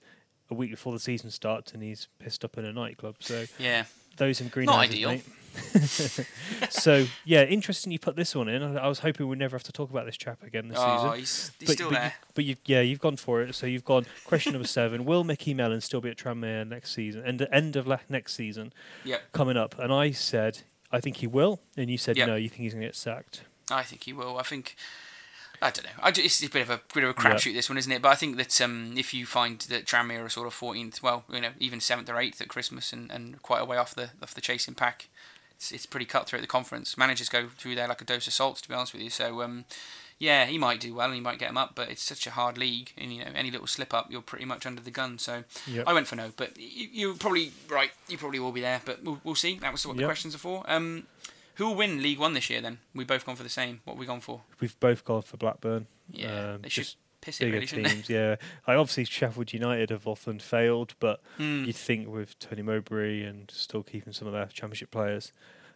[0.50, 3.16] a week before the season starts, and he's pissed up in a nightclub.
[3.20, 3.86] So Yeah,
[4.18, 5.20] those in green Not ideal.
[6.70, 8.62] so yeah, interesting you put this one in.
[8.62, 10.98] I, I was hoping we'd never have to talk about this chap again this oh,
[10.98, 11.20] season.
[11.20, 12.06] he's, he's but, still but there.
[12.06, 13.56] You, but you, yeah, you've gone for it.
[13.56, 15.06] So you've gone question number seven.
[15.06, 17.24] Will Mickey Mellon still be at Tranmere next season?
[17.26, 18.74] And the end of la- next season
[19.06, 19.80] Yep, coming up.
[19.80, 22.28] And I said I think he will, and you said Yep.
[22.28, 22.36] no.
[22.36, 23.44] You think he's going to get sacked?
[23.72, 24.38] I think he will.
[24.38, 24.76] I think.
[25.66, 25.92] I don't know.
[26.02, 28.02] I ju- it's a bit of a bit of a crapshoot this one, isn't it?
[28.02, 31.24] But I think that um, if you find that Tranmere are sort of 14th, well,
[31.32, 34.10] you know, even seventh or eighth at Christmas, and, and quite a way off the
[34.22, 35.08] off the chasing pack,
[35.56, 36.98] it's it's pretty cutthroat at the conference.
[36.98, 39.10] Managers go through there like a dose of salt, to be honest with you.
[39.10, 39.66] So um,
[40.20, 42.32] yeah, he might do well and he might get him up, but it's such a
[42.32, 45.18] hard league, and you know, any little slip up, you're pretty much under the gun.
[45.18, 45.84] So Yep.
[45.88, 47.92] I went for no, but you, you're probably right.
[48.08, 49.58] You probably will be there, but we'll, we'll see.
[49.60, 50.64] That was what the questions are for.
[50.68, 51.08] Um,
[51.56, 52.62] who will win League One this year?
[52.62, 53.82] Then we both gone for the same.
[53.84, 54.42] What have we gone for?
[54.60, 55.88] We've both gone for Blackburn.
[56.10, 58.10] Yeah, Um, they should just piss it really, shouldn't teams.
[58.10, 58.36] Yeah,
[58.68, 61.22] I obviously Sheffield United have often failed, but?
[61.38, 61.64] Hmm.
[61.66, 65.32] you'd think with Tony Mowbray and still keeping some of their championship players,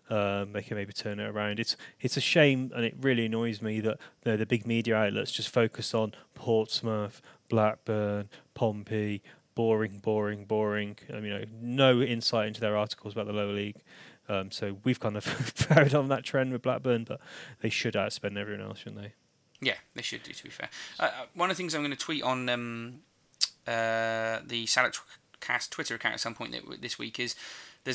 [0.09, 1.59] um, they can maybe turn it around.
[1.59, 4.95] It's it's a shame, and it really annoys me that you know, the big media
[4.95, 9.21] outlets just focus on Portsmouth, Blackburn, Pompey.
[9.55, 10.95] Boring, boring, boring.
[11.13, 13.75] Um, you know, no insight into their articles about the lower league.
[14.29, 17.19] Um, so we've kind of carried on that trend with Blackburn, but
[17.61, 19.13] they should outspend everyone else, shouldn't they?
[19.59, 20.31] Yeah, they should do.
[20.31, 20.69] To be fair,
[20.99, 22.99] uh, uh, one of the things I'm going to tweet on um,
[23.67, 24.95] uh, the Salad
[25.41, 27.35] Cast Twitter account at some point this week is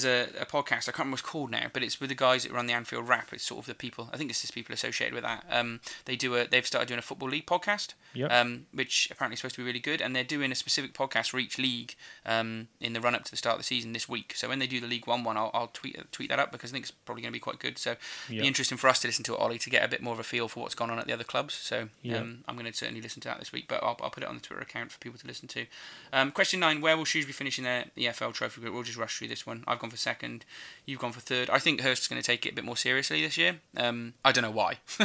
[0.02, 2.14] there's a, a podcast I can't remember what it's called now, but it's with the
[2.16, 3.32] guys that run the Anfield Wrap.
[3.32, 4.10] It's sort of the people.
[4.12, 5.44] I think it's just people associated with that.
[5.50, 6.46] Um, they do a.
[6.46, 7.94] They've started doing a football league podcast.
[8.14, 8.30] Yep.
[8.30, 11.30] Um, which apparently is supposed to be really good, and they're doing a specific podcast
[11.30, 14.08] for each league um, in the run up to the start of the season this
[14.08, 14.34] week.
[14.36, 16.70] So when they do the League One one, I'll, I'll tweet tweet that up because
[16.70, 17.76] I think it's probably going to be quite good.
[17.78, 17.96] So
[18.28, 18.42] Yep.
[18.42, 20.20] be interesting for us to listen to it, Ollie, to get a bit more of
[20.20, 21.54] a feel for what's gone on at the other clubs.
[21.54, 22.18] So Yeah.
[22.18, 24.28] um, I'm going to certainly listen to that this week, but I'll, I'll put it
[24.28, 25.66] on the Twitter account for people to listen to.
[26.12, 28.74] Um, question nine: Where will Shrewsbury finish in their EFL Trophy group?
[28.74, 29.64] We'll just rush through this one.
[29.66, 30.44] I've gone for second.
[30.86, 31.50] You've gone for third.
[31.50, 33.60] I think Hurst's going to take it a bit more seriously this year.
[33.76, 34.78] Um, I don't know why,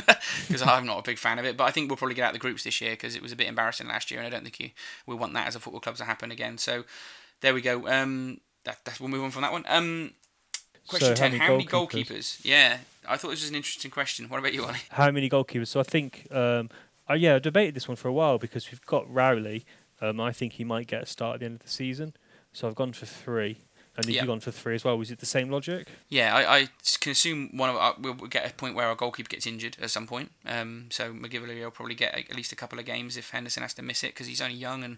[0.47, 1.57] because I'm not a big fan of it.
[1.57, 3.32] But I think we'll probably get out of the groups this year because it was
[3.32, 4.71] a bit embarrassing last year, and I don't think you
[5.05, 6.57] we want that as a football club to happen again.
[6.57, 6.86] So
[7.41, 7.88] there we go.
[7.88, 9.65] Um, that, that, we'll move on from that one.
[9.67, 10.11] Um,
[10.88, 11.32] question So how 10.
[11.32, 12.07] many How many goalkeepers?
[12.07, 12.45] goalkeepers?
[12.45, 12.77] Yeah,
[13.07, 14.30] I thought this was an interesting question.
[14.30, 14.77] What about you, Ollie?
[14.89, 15.67] How many goalkeepers?
[15.67, 16.69] So I think, um,
[17.09, 19.65] uh, yeah, I debated this one for a while because we've got Rowley.
[20.01, 22.13] Um, I think he might get a start at the end of the season.
[22.53, 23.59] So I've gone for three.
[24.05, 24.21] And Yeah.
[24.21, 24.97] you've gone for three as well.
[24.97, 25.87] Was it the same logic?
[26.09, 26.67] Yeah, I, I
[26.99, 29.89] can assume one of our, we'll get a point where our goalkeeper gets injured at
[29.91, 30.31] some point.
[30.45, 33.73] Um, so McGillivray will probably get at least a couple of games if Henderson has
[33.75, 34.97] to miss it because he's only young and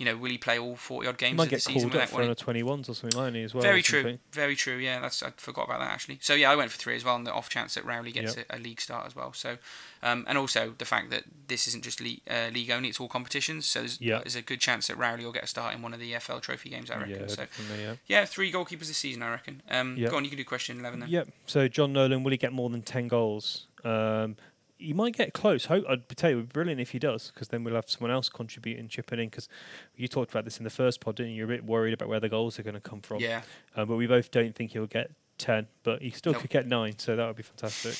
[0.00, 2.02] you know will he play all forty odd games might of the get season called
[2.02, 3.62] up for under 21s or something like that as well.
[3.62, 4.76] Very true, very true.
[4.78, 6.18] Yeah, that's I forgot about that actually.
[6.22, 8.34] So yeah, I went for three as well on the off chance that Rowley gets
[8.36, 8.46] Yep.
[8.48, 9.34] a, a league start as well.
[9.34, 9.58] So
[10.02, 13.08] um, and also the fact that this isn't just league, uh, league only; it's all
[13.08, 13.66] competitions.
[13.66, 14.20] So there's, Yeah.
[14.20, 16.40] there's a good chance that Rowley will get a start in one of the EFL
[16.40, 16.90] Trophy games.
[16.90, 17.20] I reckon.
[17.20, 17.44] Yeah, so
[17.78, 17.94] yeah.
[18.06, 19.22] yeah, three goalkeepers this season.
[19.22, 19.60] I reckon.
[19.70, 20.10] Um, Yep.
[20.10, 21.10] Go on, you can do question eleven then.
[21.10, 21.28] Yep.
[21.46, 23.66] So John Nolan, will he get more than 10 goals?
[23.84, 24.36] Um,
[24.80, 25.66] he might get close.
[25.66, 28.10] Hope, I'd tell you, it'd be brilliant if he does, because then we'll have someone
[28.10, 29.26] else contributing, chipping in.
[29.28, 29.48] Because
[29.96, 31.38] you talked about this in the first pod, didn't you?
[31.38, 33.20] You're a bit worried about where the goals are going to come from.
[33.20, 33.42] Yeah.
[33.76, 36.42] Um, but we both don't think he'll get 10, but he still Nope.
[36.42, 37.96] could get 9, so that would be fantastic.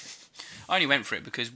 [0.68, 1.51] I only went for it because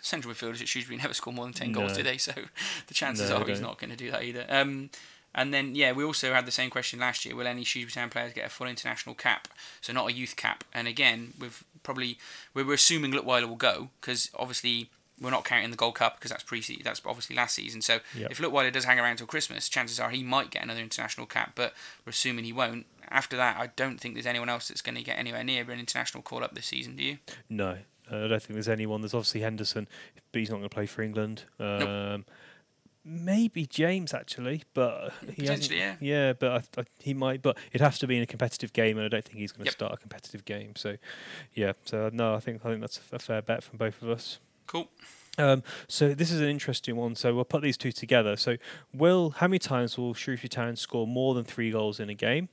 [0.00, 1.96] central midfielders at Shrewsbury never score more than 10 goals, No.
[1.98, 2.18] do they?
[2.18, 2.32] So
[2.86, 4.46] the chances No, are he's not going to do that either.
[4.48, 4.90] Um,
[5.36, 7.36] and then, yeah, we also had the same question last year.
[7.36, 9.46] Will any Shrewsbury Town players get a full international cap?
[9.80, 10.64] So not a youth cap.
[10.74, 12.18] And again, we've probably,
[12.54, 16.30] we we're assuming Leutwiler will go because obviously we're not counting the Gold Cup because
[16.30, 17.80] that's pre that's obviously last season.
[17.80, 18.30] So Yep.
[18.32, 21.52] if Leutwiler does hang around till Christmas, chances are he might get another international cap,
[21.54, 21.74] but
[22.04, 22.86] we're assuming he won't.
[23.08, 25.78] After that, I don't think there's anyone else that's going to get anywhere near an
[25.78, 27.18] international call up this season, do you?
[27.48, 27.78] No,
[28.10, 29.00] I don't think there's anyone.
[29.00, 29.86] There's obviously Henderson,
[30.32, 31.44] but he's not going to play for England.
[31.60, 32.24] Um,
[33.08, 35.94] Maybe James actually, but he Potentially, yeah.
[36.00, 37.40] yeah, but I, I, he might.
[37.40, 39.64] But it has to be in a competitive game, and I don't think he's going
[39.64, 39.74] to Yep.
[39.74, 40.74] start a competitive game.
[40.74, 40.96] So,
[41.54, 41.74] yeah.
[41.84, 44.40] So no, I think I think that's a fair bet from both of us.
[44.66, 44.88] Cool.
[45.38, 47.14] Um, so this is an interesting one.
[47.14, 48.36] So we'll put these two together.
[48.36, 48.56] So
[48.92, 52.48] will how many times will Shrewsbury Town score more than three goals in a game,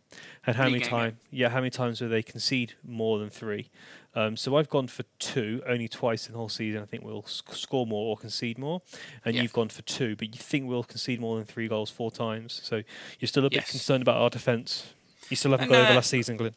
[0.45, 1.13] and how League many times?
[1.31, 3.69] Yeah, how many times will they concede more than three?
[4.15, 6.81] Um, so I've gone for two, only twice in the whole season.
[6.81, 8.81] I think we'll sc- score more or concede more,
[9.25, 9.41] and Yeah.
[9.41, 12.61] you've gone for two, but you think we'll concede more than three goals four times.
[12.63, 12.83] So
[13.19, 13.71] you're still a bit Yes.
[13.71, 14.93] concerned about our defence.
[15.29, 16.53] You still haven't And, got over uh, last season, Glenn.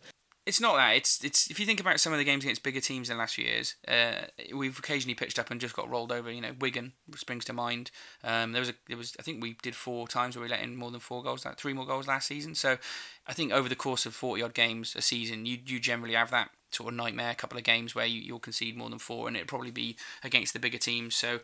[0.46, 0.90] It's not that.
[0.94, 3.18] It's it's if you think about some of the games against bigger teams in the
[3.18, 6.30] last few years, uh, we've occasionally pitched up and just got rolled over.
[6.30, 7.90] You know, Wigan springs to mind.
[8.22, 10.62] Um, there was a there was I think we did four times where we let
[10.62, 12.54] in more than four goals, like three more goals last season.
[12.54, 12.78] So
[13.26, 16.30] I think over the course of forty odd games a season, you you generally have
[16.30, 19.36] that sort of nightmare couple of games where you, you'll concede more than four, and
[19.36, 21.16] it'll probably be against the bigger teams.
[21.16, 21.40] So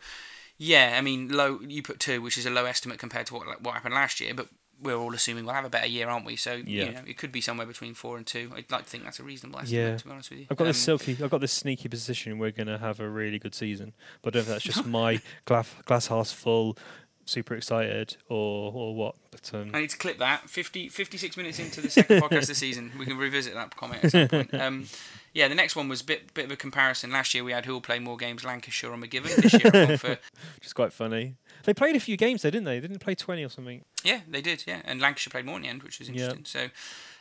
[0.57, 1.59] yeah, I mean low.
[1.59, 4.33] You put two, which is a low estimate compared to what what happened last year,
[4.33, 4.47] but.
[4.83, 6.35] We're all assuming we'll have a better year, aren't we?
[6.35, 6.85] So Yeah.
[6.85, 8.51] you know, it could be somewhere between four and two.
[8.55, 9.81] I'd like to think that's a reasonable estimate.
[9.91, 9.97] Yeah.
[9.97, 12.37] To be honest with you, I've got this Um, silky, I've got this sneaky position.
[12.37, 14.85] We're going to have a really good season, but I don't know if that's just
[15.01, 16.77] my glass glass house full,
[17.25, 19.15] super excited, or or what.
[19.31, 20.49] But um, I need to clip that.
[20.49, 24.03] 50, 56 minutes into the second podcast of the season, we can revisit that comment
[24.05, 24.53] at some point.
[24.53, 24.85] Um,
[25.33, 27.11] yeah, the next one was a bit, bit of a comparison.
[27.11, 29.35] Last year we had who will play more games, Lancashire or McGivern.
[29.35, 30.09] This year for,
[30.55, 31.35] which is quite funny.
[31.63, 32.79] They played a few games, though, didn't they?
[32.79, 33.83] They didn't play twenty or something.
[34.03, 34.81] yeah, they did, yeah.
[34.85, 36.45] And Lancashire played more in the end, which was interesting.
[36.45, 36.67] So,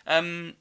[0.07, 0.55] um,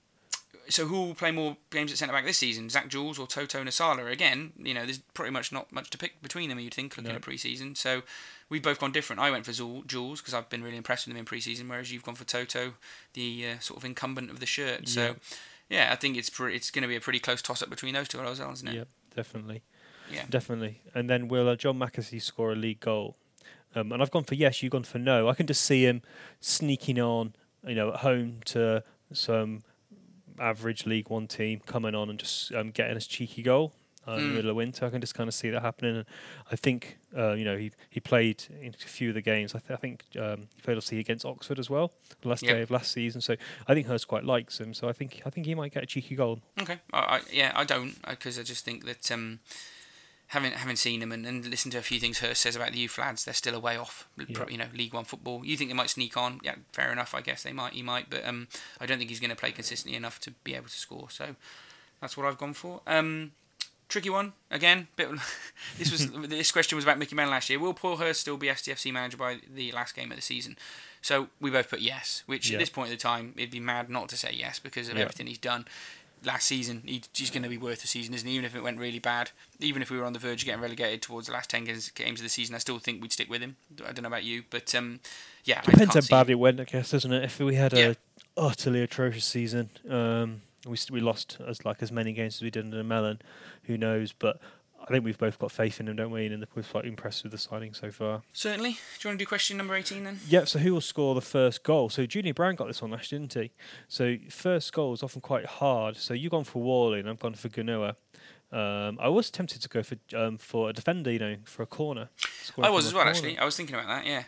[0.70, 2.70] so who will play more games at centre back this season?
[2.70, 4.10] Zak Jules or Toto Nsiala?
[4.10, 6.60] Again, you know, there's pretty much not much to pick between them.
[6.60, 7.16] You'd think looking No.
[7.18, 7.76] at pre-season.
[7.76, 8.04] So
[8.52, 9.20] we've both gone different.
[9.20, 12.04] I went for Jules because I've been really impressed with him in pre-season, whereas you've
[12.04, 12.74] gone for Toto,
[13.14, 14.88] the uh, sort of incumbent of the shirt.
[14.88, 15.16] So
[15.70, 18.08] yeah, I think it's pre- it's going to be a pretty close toss-up between those
[18.10, 18.76] two as well, isn't it?
[18.76, 19.62] Yep, definitely,
[20.14, 20.26] Yeah.
[20.30, 20.82] definitely.
[20.94, 23.16] And then will uh, John McAtee score a league goal?
[23.74, 24.62] Um, and I've gone for yes.
[24.62, 25.30] You've gone for no.
[25.30, 26.02] I can just see him
[26.42, 27.34] sneaking on,
[27.66, 28.84] you know, at home to
[29.14, 29.62] some
[30.38, 33.72] average League One team coming on and just um, getting a cheeky goal.
[34.08, 34.34] Uh, in the Mm.
[34.36, 35.96] middle of winter, I can just kind of see that happening.
[35.98, 36.06] And
[36.52, 39.54] I think, uh, you know, he he played in a few of the games.
[39.54, 41.92] I, th- I think um, he played obviously against Oxford as well,
[42.22, 42.52] the last Yep.
[42.56, 43.22] day of last season.
[43.22, 43.36] So
[43.68, 44.74] I think Hurst quite likes him.
[44.74, 46.42] So I think I think he might get a cheeky goal.
[46.60, 46.80] Okay.
[46.92, 49.40] I, I, yeah, I don't because I just think that um,
[50.30, 52.80] having having seen them and, and listened to a few things Hurst says about the
[52.80, 54.08] youth lads, they're still a way off.
[54.18, 54.46] Yeah.
[54.50, 55.46] You know, League One football.
[55.46, 56.40] You think they might sneak on?
[56.44, 57.14] Yeah, fair enough.
[57.14, 57.74] I guess they might.
[57.74, 58.48] He might, but um,
[58.80, 61.12] I don't think he's going to play consistently enough to be able to score.
[61.12, 61.36] So
[62.00, 62.82] that's what I've gone for.
[62.88, 63.34] Um,
[63.92, 64.88] tricky one again.
[64.96, 65.10] Bit.
[65.78, 67.60] this was this question was about Mickey Mann last year.
[67.60, 70.58] Will Paul Hurst still be STFC manager by the last game of the season?
[71.02, 72.56] So we both put yes, which Yeah.
[72.58, 74.96] at this point in the time it'd be mad not to say yes because of
[74.96, 75.04] Yeah.
[75.04, 75.66] everything he's done
[76.24, 76.84] last season.
[76.86, 78.34] He, he's going to be worth the season, isn't he?
[78.36, 80.62] Even if it went really bad, even if we were on the verge of getting
[80.62, 83.30] relegated towards the last ten games, games of the season, I still think we'd stick
[83.30, 83.56] with him.
[83.84, 85.00] I don't know about you, but um,
[85.44, 87.24] yeah, Depends how bad it went, I guess, doesn't it?
[87.24, 87.94] If we had Yeah.
[87.94, 87.96] a
[88.38, 92.66] utterly atrocious season, um, we we lost as like as many games as we did
[92.66, 93.20] under Mellon,
[93.64, 94.14] who knows?
[94.14, 94.40] But
[94.82, 96.26] I think we've both got faith in him, don't we?
[96.26, 98.24] And we're quite impressed with the signing so far.
[98.34, 98.72] Certainly.
[98.72, 100.20] Do you want to do question number eighteen then?
[100.28, 100.46] Yeah.
[100.46, 101.90] So who will score the first goal?
[101.90, 103.52] So Junior Brown got this one last, didn't he?
[103.88, 105.98] So first goal is often quite hard.
[105.98, 107.96] So you've gone for Whalley, and I've gone for Gnahoua.
[108.52, 111.68] Um, I was tempted to go for um, for a defender, you know, for a
[111.68, 112.10] corner.
[112.62, 113.12] I was as well, corner.
[113.18, 113.38] actually.
[113.38, 114.06] I was thinking about that.
[114.06, 114.24] Yeah,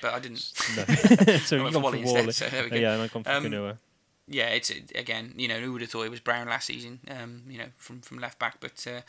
[0.00, 0.52] but I didn't.
[0.76, 0.84] No.
[1.38, 2.34] so I you've went gone for Whalley instead.
[2.34, 2.76] So there we Uh, go.
[2.80, 3.78] yeah, and I've gone for Um, Gnahoua.
[4.28, 7.00] Yeah, it's again, you know, who would have thought it was Brown last season?
[7.08, 9.00] Um, you know, from from left back, but uh,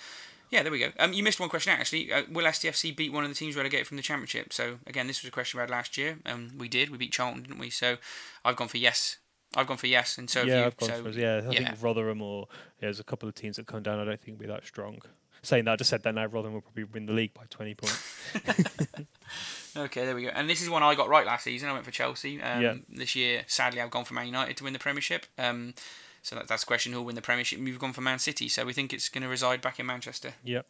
[0.50, 0.92] yeah, there we go.
[1.00, 2.12] Um, you missed one question actually.
[2.12, 4.54] Uh, will STFC beat one of the teams relegated from the Championship?
[4.54, 6.20] So again, this was a question we had last year.
[6.26, 6.90] Um, we did.
[6.90, 7.70] We beat Charlton, didn't we?
[7.70, 7.98] So
[8.46, 9.18] I've gone for yes.
[9.56, 10.66] I've gone for yes, and so have yeah, you.
[10.66, 11.42] I've gone so for yeah.
[11.48, 11.70] I yeah.
[11.70, 14.00] think Rotherham or yeah, there's a couple of teams that come down.
[14.00, 15.00] I don't think be that strong.
[15.42, 17.74] Saying that, I just said that now Rotherham will probably win the league by 20
[17.76, 18.16] points.
[19.76, 20.30] Okay, there we go.
[20.30, 21.70] And this is one I got right last season.
[21.70, 22.42] I went for Chelsea.
[22.42, 22.76] Um, Yeah.
[22.90, 25.28] This year, sadly, I've gone for Man United to win the Premiership.
[25.38, 25.76] Um,
[26.24, 27.60] so that, that's the question: who'll win the Premiership?
[27.60, 28.50] We've gone for Man City.
[28.50, 30.34] So we think it's going to reside back in Manchester.
[30.44, 30.66] Yep.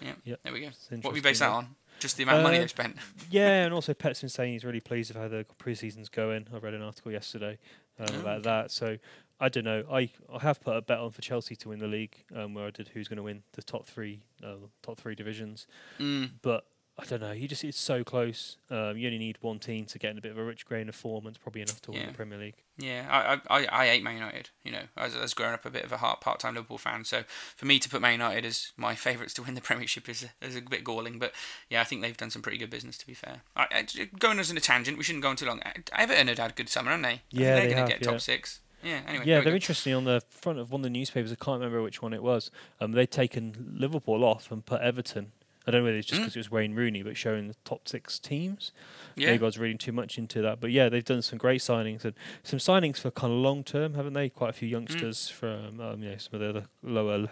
[0.00, 0.12] Yeah.
[0.24, 0.40] Yep.
[0.42, 0.68] There we go.
[0.90, 1.76] What have we based that on?
[1.98, 2.96] Just the amount of money Uh, they've spent.
[3.30, 6.46] Yeah, and also Pep's been saying he's really pleased with how the pre-season's going.
[6.52, 7.58] I read an article yesterday
[7.98, 8.70] um, Oh, about that.
[8.70, 8.96] So
[9.40, 9.84] I don't know.
[9.90, 12.66] I I have put a bet on for Chelsea to win the league, um, where
[12.66, 15.66] I did who's going to win the top three uh, top three divisions.
[15.98, 16.32] Mm.
[16.42, 16.66] But
[17.00, 17.32] I don't know.
[17.32, 18.58] You just it's so close.
[18.70, 20.88] Um, you only need one team to get in a bit of a rich grain
[20.88, 22.56] of form, and it's probably enough to win the Premier League.
[22.76, 24.50] Yeah, I, I, I, I hate Man United.
[24.64, 27.22] You know, I was growing up a bit of a heart part-time Liverpool fan, so
[27.56, 30.46] for me to put Man United as my favourites to win the Premiership is a,
[30.46, 31.18] is a bit galling.
[31.18, 31.32] But
[31.70, 32.98] yeah, I think they've done some pretty good business.
[32.98, 35.46] To be fair, I, I, going as in a tangent, we shouldn't go on too
[35.46, 35.62] long.
[35.92, 37.22] Everton had had a good summer, haven't they?
[37.30, 38.10] Yeah, they're they gonna get yeah.
[38.10, 38.60] top six.
[38.82, 39.00] Yeah.
[39.06, 39.24] Anyway.
[39.26, 41.30] Yeah, they're interesting on the front of one of the newspapers.
[41.32, 42.50] I can't remember which one it was.
[42.80, 45.32] Um, they'd taken Liverpool off and put Everton.
[45.66, 46.24] I don't know whether it's just Mm.
[46.24, 48.72] because it was Wayne Rooney, but showing the top six teams.
[49.14, 49.30] Yeah.
[49.32, 52.02] Maybe I was reading too much into that, but yeah, they've done some great signings
[52.04, 54.30] and some signings for kind of long term, haven't they?
[54.30, 54.72] Quite a few Mm.
[54.72, 57.28] youngsters from um, you know some of the other lower,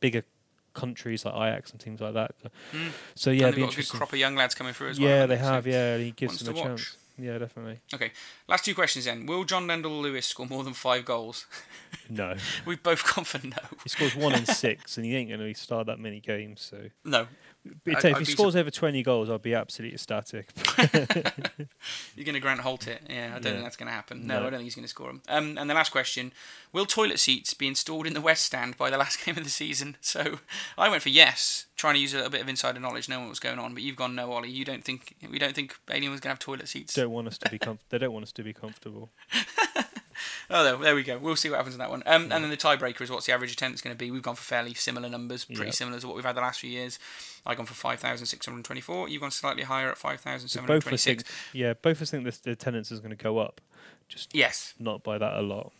[0.00, 0.24] bigger
[0.74, 2.34] countries like Ajax and teams like that.
[2.72, 2.90] Mm.
[3.14, 5.08] So yeah, it'd they've got a good crop of young lads coming through as well.
[5.08, 5.66] yeah, they have.
[5.66, 6.96] Yeah, he gives them a chance.
[7.20, 7.80] Yeah, definitely.
[7.92, 8.12] Okay,
[8.48, 9.26] last two questions then.
[9.26, 11.46] Will John Lenell Lewis score more than five goals?
[12.08, 12.34] No,
[12.66, 13.56] We've both gone for no.
[13.84, 16.60] he scores one in six, and he ain't going to start that many games.
[16.60, 17.26] So, No.
[17.84, 20.50] But I- tell you, I'd if he scores over twenty goals, I'll be absolutely ecstatic.
[22.16, 23.02] You're going to Grant Holt it.
[23.08, 23.50] Yeah, I don't Yeah.
[23.52, 24.26] think that's going to happen.
[24.26, 24.40] No, No.
[24.40, 25.22] I don't think he's going to score them.
[25.28, 26.32] Um, and the last question
[26.72, 29.50] Will toilet seats be installed in the West Stand by the last game of the
[29.50, 29.96] season?
[30.00, 30.38] So
[30.78, 33.30] I went for yes, trying to use a little bit of insider knowledge, knowing what
[33.30, 33.74] was going on.
[33.74, 34.50] But you've gone no, Ollie.
[34.50, 36.94] You don't think we don't think anyone's going to have toilet seats?
[36.94, 39.10] don't want us to be com- they don't want us to be comfortable.
[40.50, 41.18] Oh, there, there we go.
[41.18, 42.02] We'll see what happens in that one.
[42.06, 44.10] Um, And then the tiebreaker is what's the average attendance going to be?
[44.10, 45.74] We've gone for fairly similar numbers, pretty Yep.
[45.74, 46.98] similar to what we've had the last few years.
[47.46, 49.08] I've gone for 5,624.
[49.08, 51.22] You've gone slightly higher at Both 5,726.
[51.22, 53.60] think, yeah, both of us think this, the attendance is going to go up,
[54.08, 54.74] just Yes.
[54.78, 55.72] not by that a lot.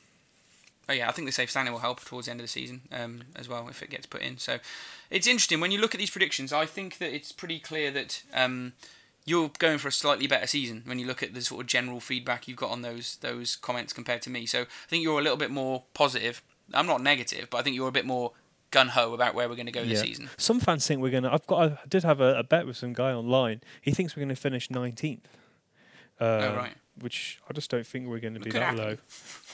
[0.88, 2.80] Oh yeah, I think the safe standing will help towards the end of the season
[2.90, 4.38] um, as well if it gets put in.
[4.38, 4.58] So
[5.08, 6.52] it's interesting when you look at these predictions.
[6.52, 8.72] I think that it's pretty clear that um,
[9.30, 12.00] you're going for a slightly better season when you look at the sort of general
[12.00, 14.44] feedback you've got on those those comments compared to me.
[14.46, 16.42] So I think you're a little bit more positive.
[16.74, 18.32] I'm not negative, but I think you're a bit more
[18.70, 20.30] gun ho about where we're going to go this season.
[20.36, 21.32] Some fans think we're going to.
[21.32, 21.72] I've got.
[21.72, 23.60] I did have a, a bet with some guy online.
[23.80, 25.26] He thinks we're going to finish nineteenth.
[26.20, 26.74] Uh, Oh, right.
[27.00, 28.78] Which I just don't think we're going to be that happen.
[28.78, 28.96] low.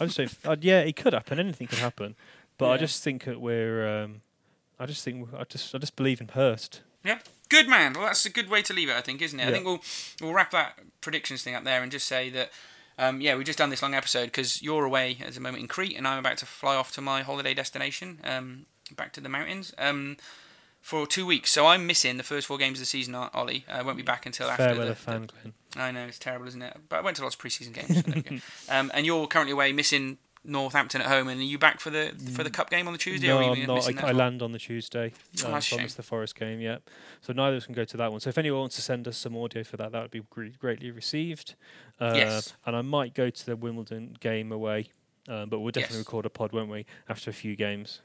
[0.01, 0.37] I just don't.
[0.45, 1.39] Uh, yeah, it could happen.
[1.39, 2.17] Anything could happen.
[2.59, 3.87] But I just think that we're.
[4.05, 4.23] Um,
[4.81, 6.81] I just think I just I just believe in Hurst.
[7.05, 7.19] Yeah,
[7.49, 7.93] good man.
[7.95, 9.49] Well, that's a good way to leave it, I think, isn't it?
[9.49, 9.81] I think we'll
[10.21, 12.51] we'll wrap that predictions thing up there and just say that.
[12.99, 15.69] Um, yeah, we've just done this long episode because you're away at the moment in
[15.69, 18.65] Crete, and I'm about to fly off to my holiday destination, um,
[18.97, 20.17] back to the mountains, um,
[20.81, 21.53] for two weeks.
[21.53, 23.67] So I'm missing the first four games of the season, Ollie.
[23.69, 25.53] I won't be back until after Fair the, the- fan, Glenn.
[25.77, 26.75] I know it's terrible, isn't it?
[26.89, 27.97] But I went to lots of preseason games.
[27.97, 28.37] So there we go.
[28.71, 30.17] um, and you're currently away, missing
[30.47, 32.99] Northampton at home, and are you back for the for the cup game on the
[32.99, 33.29] Tuesday?
[33.29, 34.05] or No, are you I'm not.
[34.05, 35.13] I, I land on the Tuesday.
[35.43, 35.83] Oh, um, that's a so I shame.
[35.83, 36.61] missed the Forest game.
[36.61, 36.89] Yep.
[37.21, 38.21] So neither of us can go to that one.
[38.21, 40.47] So if anyone wants to send us some audio for that, that would be gre-
[40.59, 41.55] greatly received.
[42.01, 42.55] Uh, Yes.
[42.65, 44.89] And I might go to the Wimbledon game away,
[45.29, 46.07] um, but we'll definitely Yes.
[46.07, 46.87] record a pod, won't we?
[47.09, 48.01] After a few games.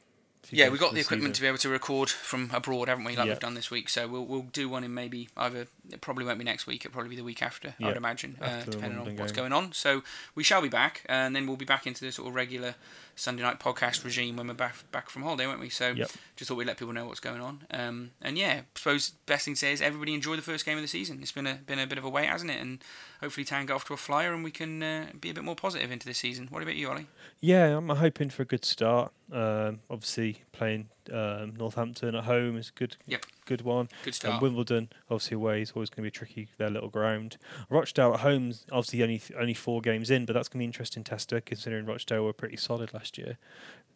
[0.50, 3.16] Yeah, we've got the equipment to be able to record from abroad, haven't we?
[3.16, 3.34] Like Yeah.
[3.34, 3.88] we've done this week.
[3.90, 5.68] So we'll we'll do one in maybe either.
[5.92, 6.84] It probably won't be next week.
[6.84, 7.76] It'll probably be the week after.
[7.82, 9.44] I would imagine, uh, after the depending on Wimbledon what's game.
[9.50, 9.72] going on.
[9.74, 10.04] So
[10.36, 12.76] we shall be back, and then we'll be back into the sort of regular
[13.16, 15.70] Sunday night podcast regime when we're back back from holiday, won't we?
[15.70, 16.12] So Yep.
[16.36, 17.66] just thought we'd let people know what's going on.
[17.72, 20.78] Um, and yeah, I suppose best thing to say is everybody enjoy the first game
[20.78, 21.20] of the season.
[21.22, 22.60] It's been a been a bit of a wait, hasn't it?
[22.60, 22.84] And
[23.22, 25.56] hopefully Town get off to a flyer, and we can uh, be a bit more
[25.56, 26.48] positive into this season.
[26.50, 27.08] What about you, Ollie?
[27.40, 29.14] Yeah, I'm hoping for a good start.
[29.32, 33.26] Um, obviously, playing um, Northampton at home is a good, Yep.
[33.46, 33.88] good one.
[34.04, 34.42] Good And start.
[34.42, 36.50] Wimbledon, obviously away, is always going to be tricky.
[36.58, 37.38] Their little ground.
[37.70, 40.70] Rochdale at home's obviously only only four games in, but that's going to be an
[40.70, 43.38] interesting tester considering Rochdale were pretty solid last year.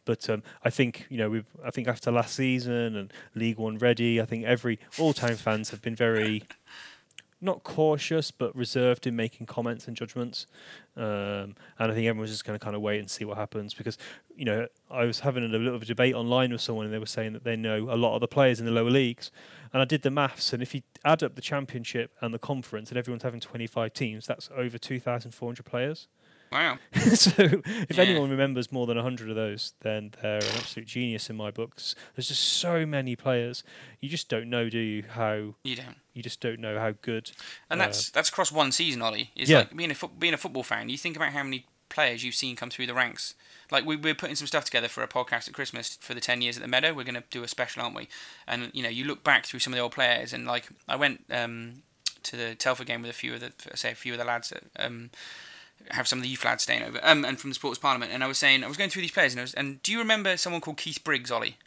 [0.05, 3.77] But um, I think you know we I think after last season and League One
[3.79, 6.43] ready, I think every all town fans have been very
[7.41, 10.47] not cautious but reserved in making comments and judgments.
[10.95, 13.73] Um, and I think everyone's just going to kind of wait and see what happens
[13.73, 13.97] because
[14.35, 16.93] you know I was having a little bit of a debate online with someone and
[16.93, 19.31] they were saying that they know a lot of the players in the lower leagues.
[19.73, 22.91] And I did the maths, and if you add up the championship and the conference,
[22.91, 26.07] and everyone's having 25 teams, that's over 2,400 players.
[26.51, 26.77] Wow.
[27.13, 28.03] so if Yeah.
[28.03, 31.95] anyone remembers more than 100 of those, then they're an absolute genius in my books.
[32.15, 33.63] There's just so many players.
[33.99, 35.97] You just don't know, do you, how You don't.
[36.13, 37.31] you just don't know how good.
[37.69, 39.31] And uh, that's that's across one season, Ollie.
[39.35, 39.59] It's Yeah.
[39.59, 40.89] like being a fo- being a football fan.
[40.89, 43.35] You think about how many players you've seen come through the ranks.
[43.71, 46.41] Like we, we're putting some stuff together for a podcast at Christmas for the ten
[46.41, 46.93] years at the Meadow.
[46.93, 48.07] We're going to do a special, aren't we?
[48.47, 50.95] And you know, you look back through some of the old players, and like I
[50.95, 51.83] went um,
[52.23, 54.53] to the Telford game with a few of the say a few of the lads.
[54.77, 55.09] Um,
[55.91, 58.23] have some of the youth lads staying over, um, and from the Sports Parliament, and
[58.23, 59.99] I was saying I was going through these players, and, I was, and do you
[59.99, 61.57] remember someone called Keith Briggs, Ollie?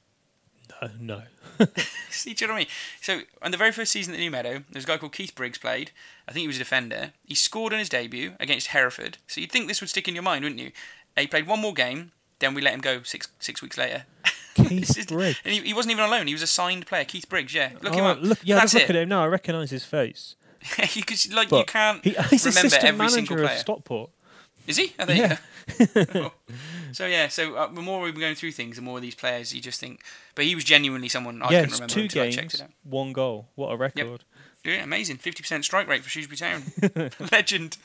[0.83, 1.23] No, no.
[2.11, 2.69] See, do you know what I mean?
[3.01, 5.59] So, on the very first season at New Meadow, there's a guy called Keith Briggs
[5.59, 5.91] played.
[6.29, 7.13] I think he was a defender.
[7.25, 9.19] He scored on his debut against Hereford.
[9.27, 10.73] So you'd think this would stick in your mind, wouldn't you?
[11.17, 14.05] Uh, He played one more game, then we let him go six six weeks later.
[14.55, 15.41] Keith is- Briggs.
[15.45, 16.27] And he, he wasn't even alone.
[16.29, 17.55] He was a signed player, Keith Briggs.
[17.55, 18.19] Yeah, look him Oh, up.
[18.21, 18.91] Look, yeah, That's look it.
[18.91, 19.23] at him now.
[19.25, 20.37] I recognise his face.
[20.95, 23.59] you could, like But you can't he, he's remember assistant every manager single of.
[23.59, 24.11] Stockport.
[24.67, 24.93] Is he?
[24.99, 25.39] There Yeah.
[26.93, 29.15] so yeah, so uh, the more we've been going through things, the more of these
[29.15, 30.03] players you just think.
[30.35, 32.63] But he was genuinely someone I yeah, couldn't remember two until I checked games, it
[32.63, 32.71] out.
[32.85, 33.49] one goal.
[33.55, 34.25] What a record!
[34.65, 35.19] Yeah, amazing.
[35.19, 36.63] 50% strike rate for Shrewsbury Town.
[37.33, 37.79] Legend.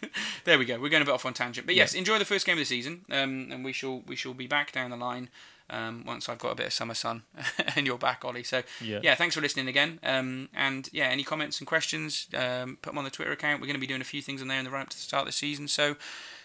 [0.43, 0.79] There we go.
[0.79, 1.65] We're going a bit off on tangent.
[1.67, 3.05] But yes, enjoy the first game of the season.
[3.11, 5.29] Um, and we shall we shall be back down the line
[5.70, 7.24] um, once I've got a bit of summer sun
[7.76, 8.43] and you're back, Ollie.
[8.43, 8.99] So Yeah.
[9.03, 9.99] yeah, thanks for listening again.
[10.03, 13.61] Um, and yeah, any comments and questions, um, put them on the Twitter account.
[13.61, 14.97] We're going to be doing a few things on there in the run up to
[14.97, 15.68] the start of the season.
[15.68, 15.95] So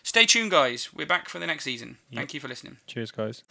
[0.02, 0.92] stay tuned, guys.
[0.94, 1.98] We're back for the next season.
[2.14, 2.78] Thank you for listening.
[2.86, 3.42] Cheers, guys.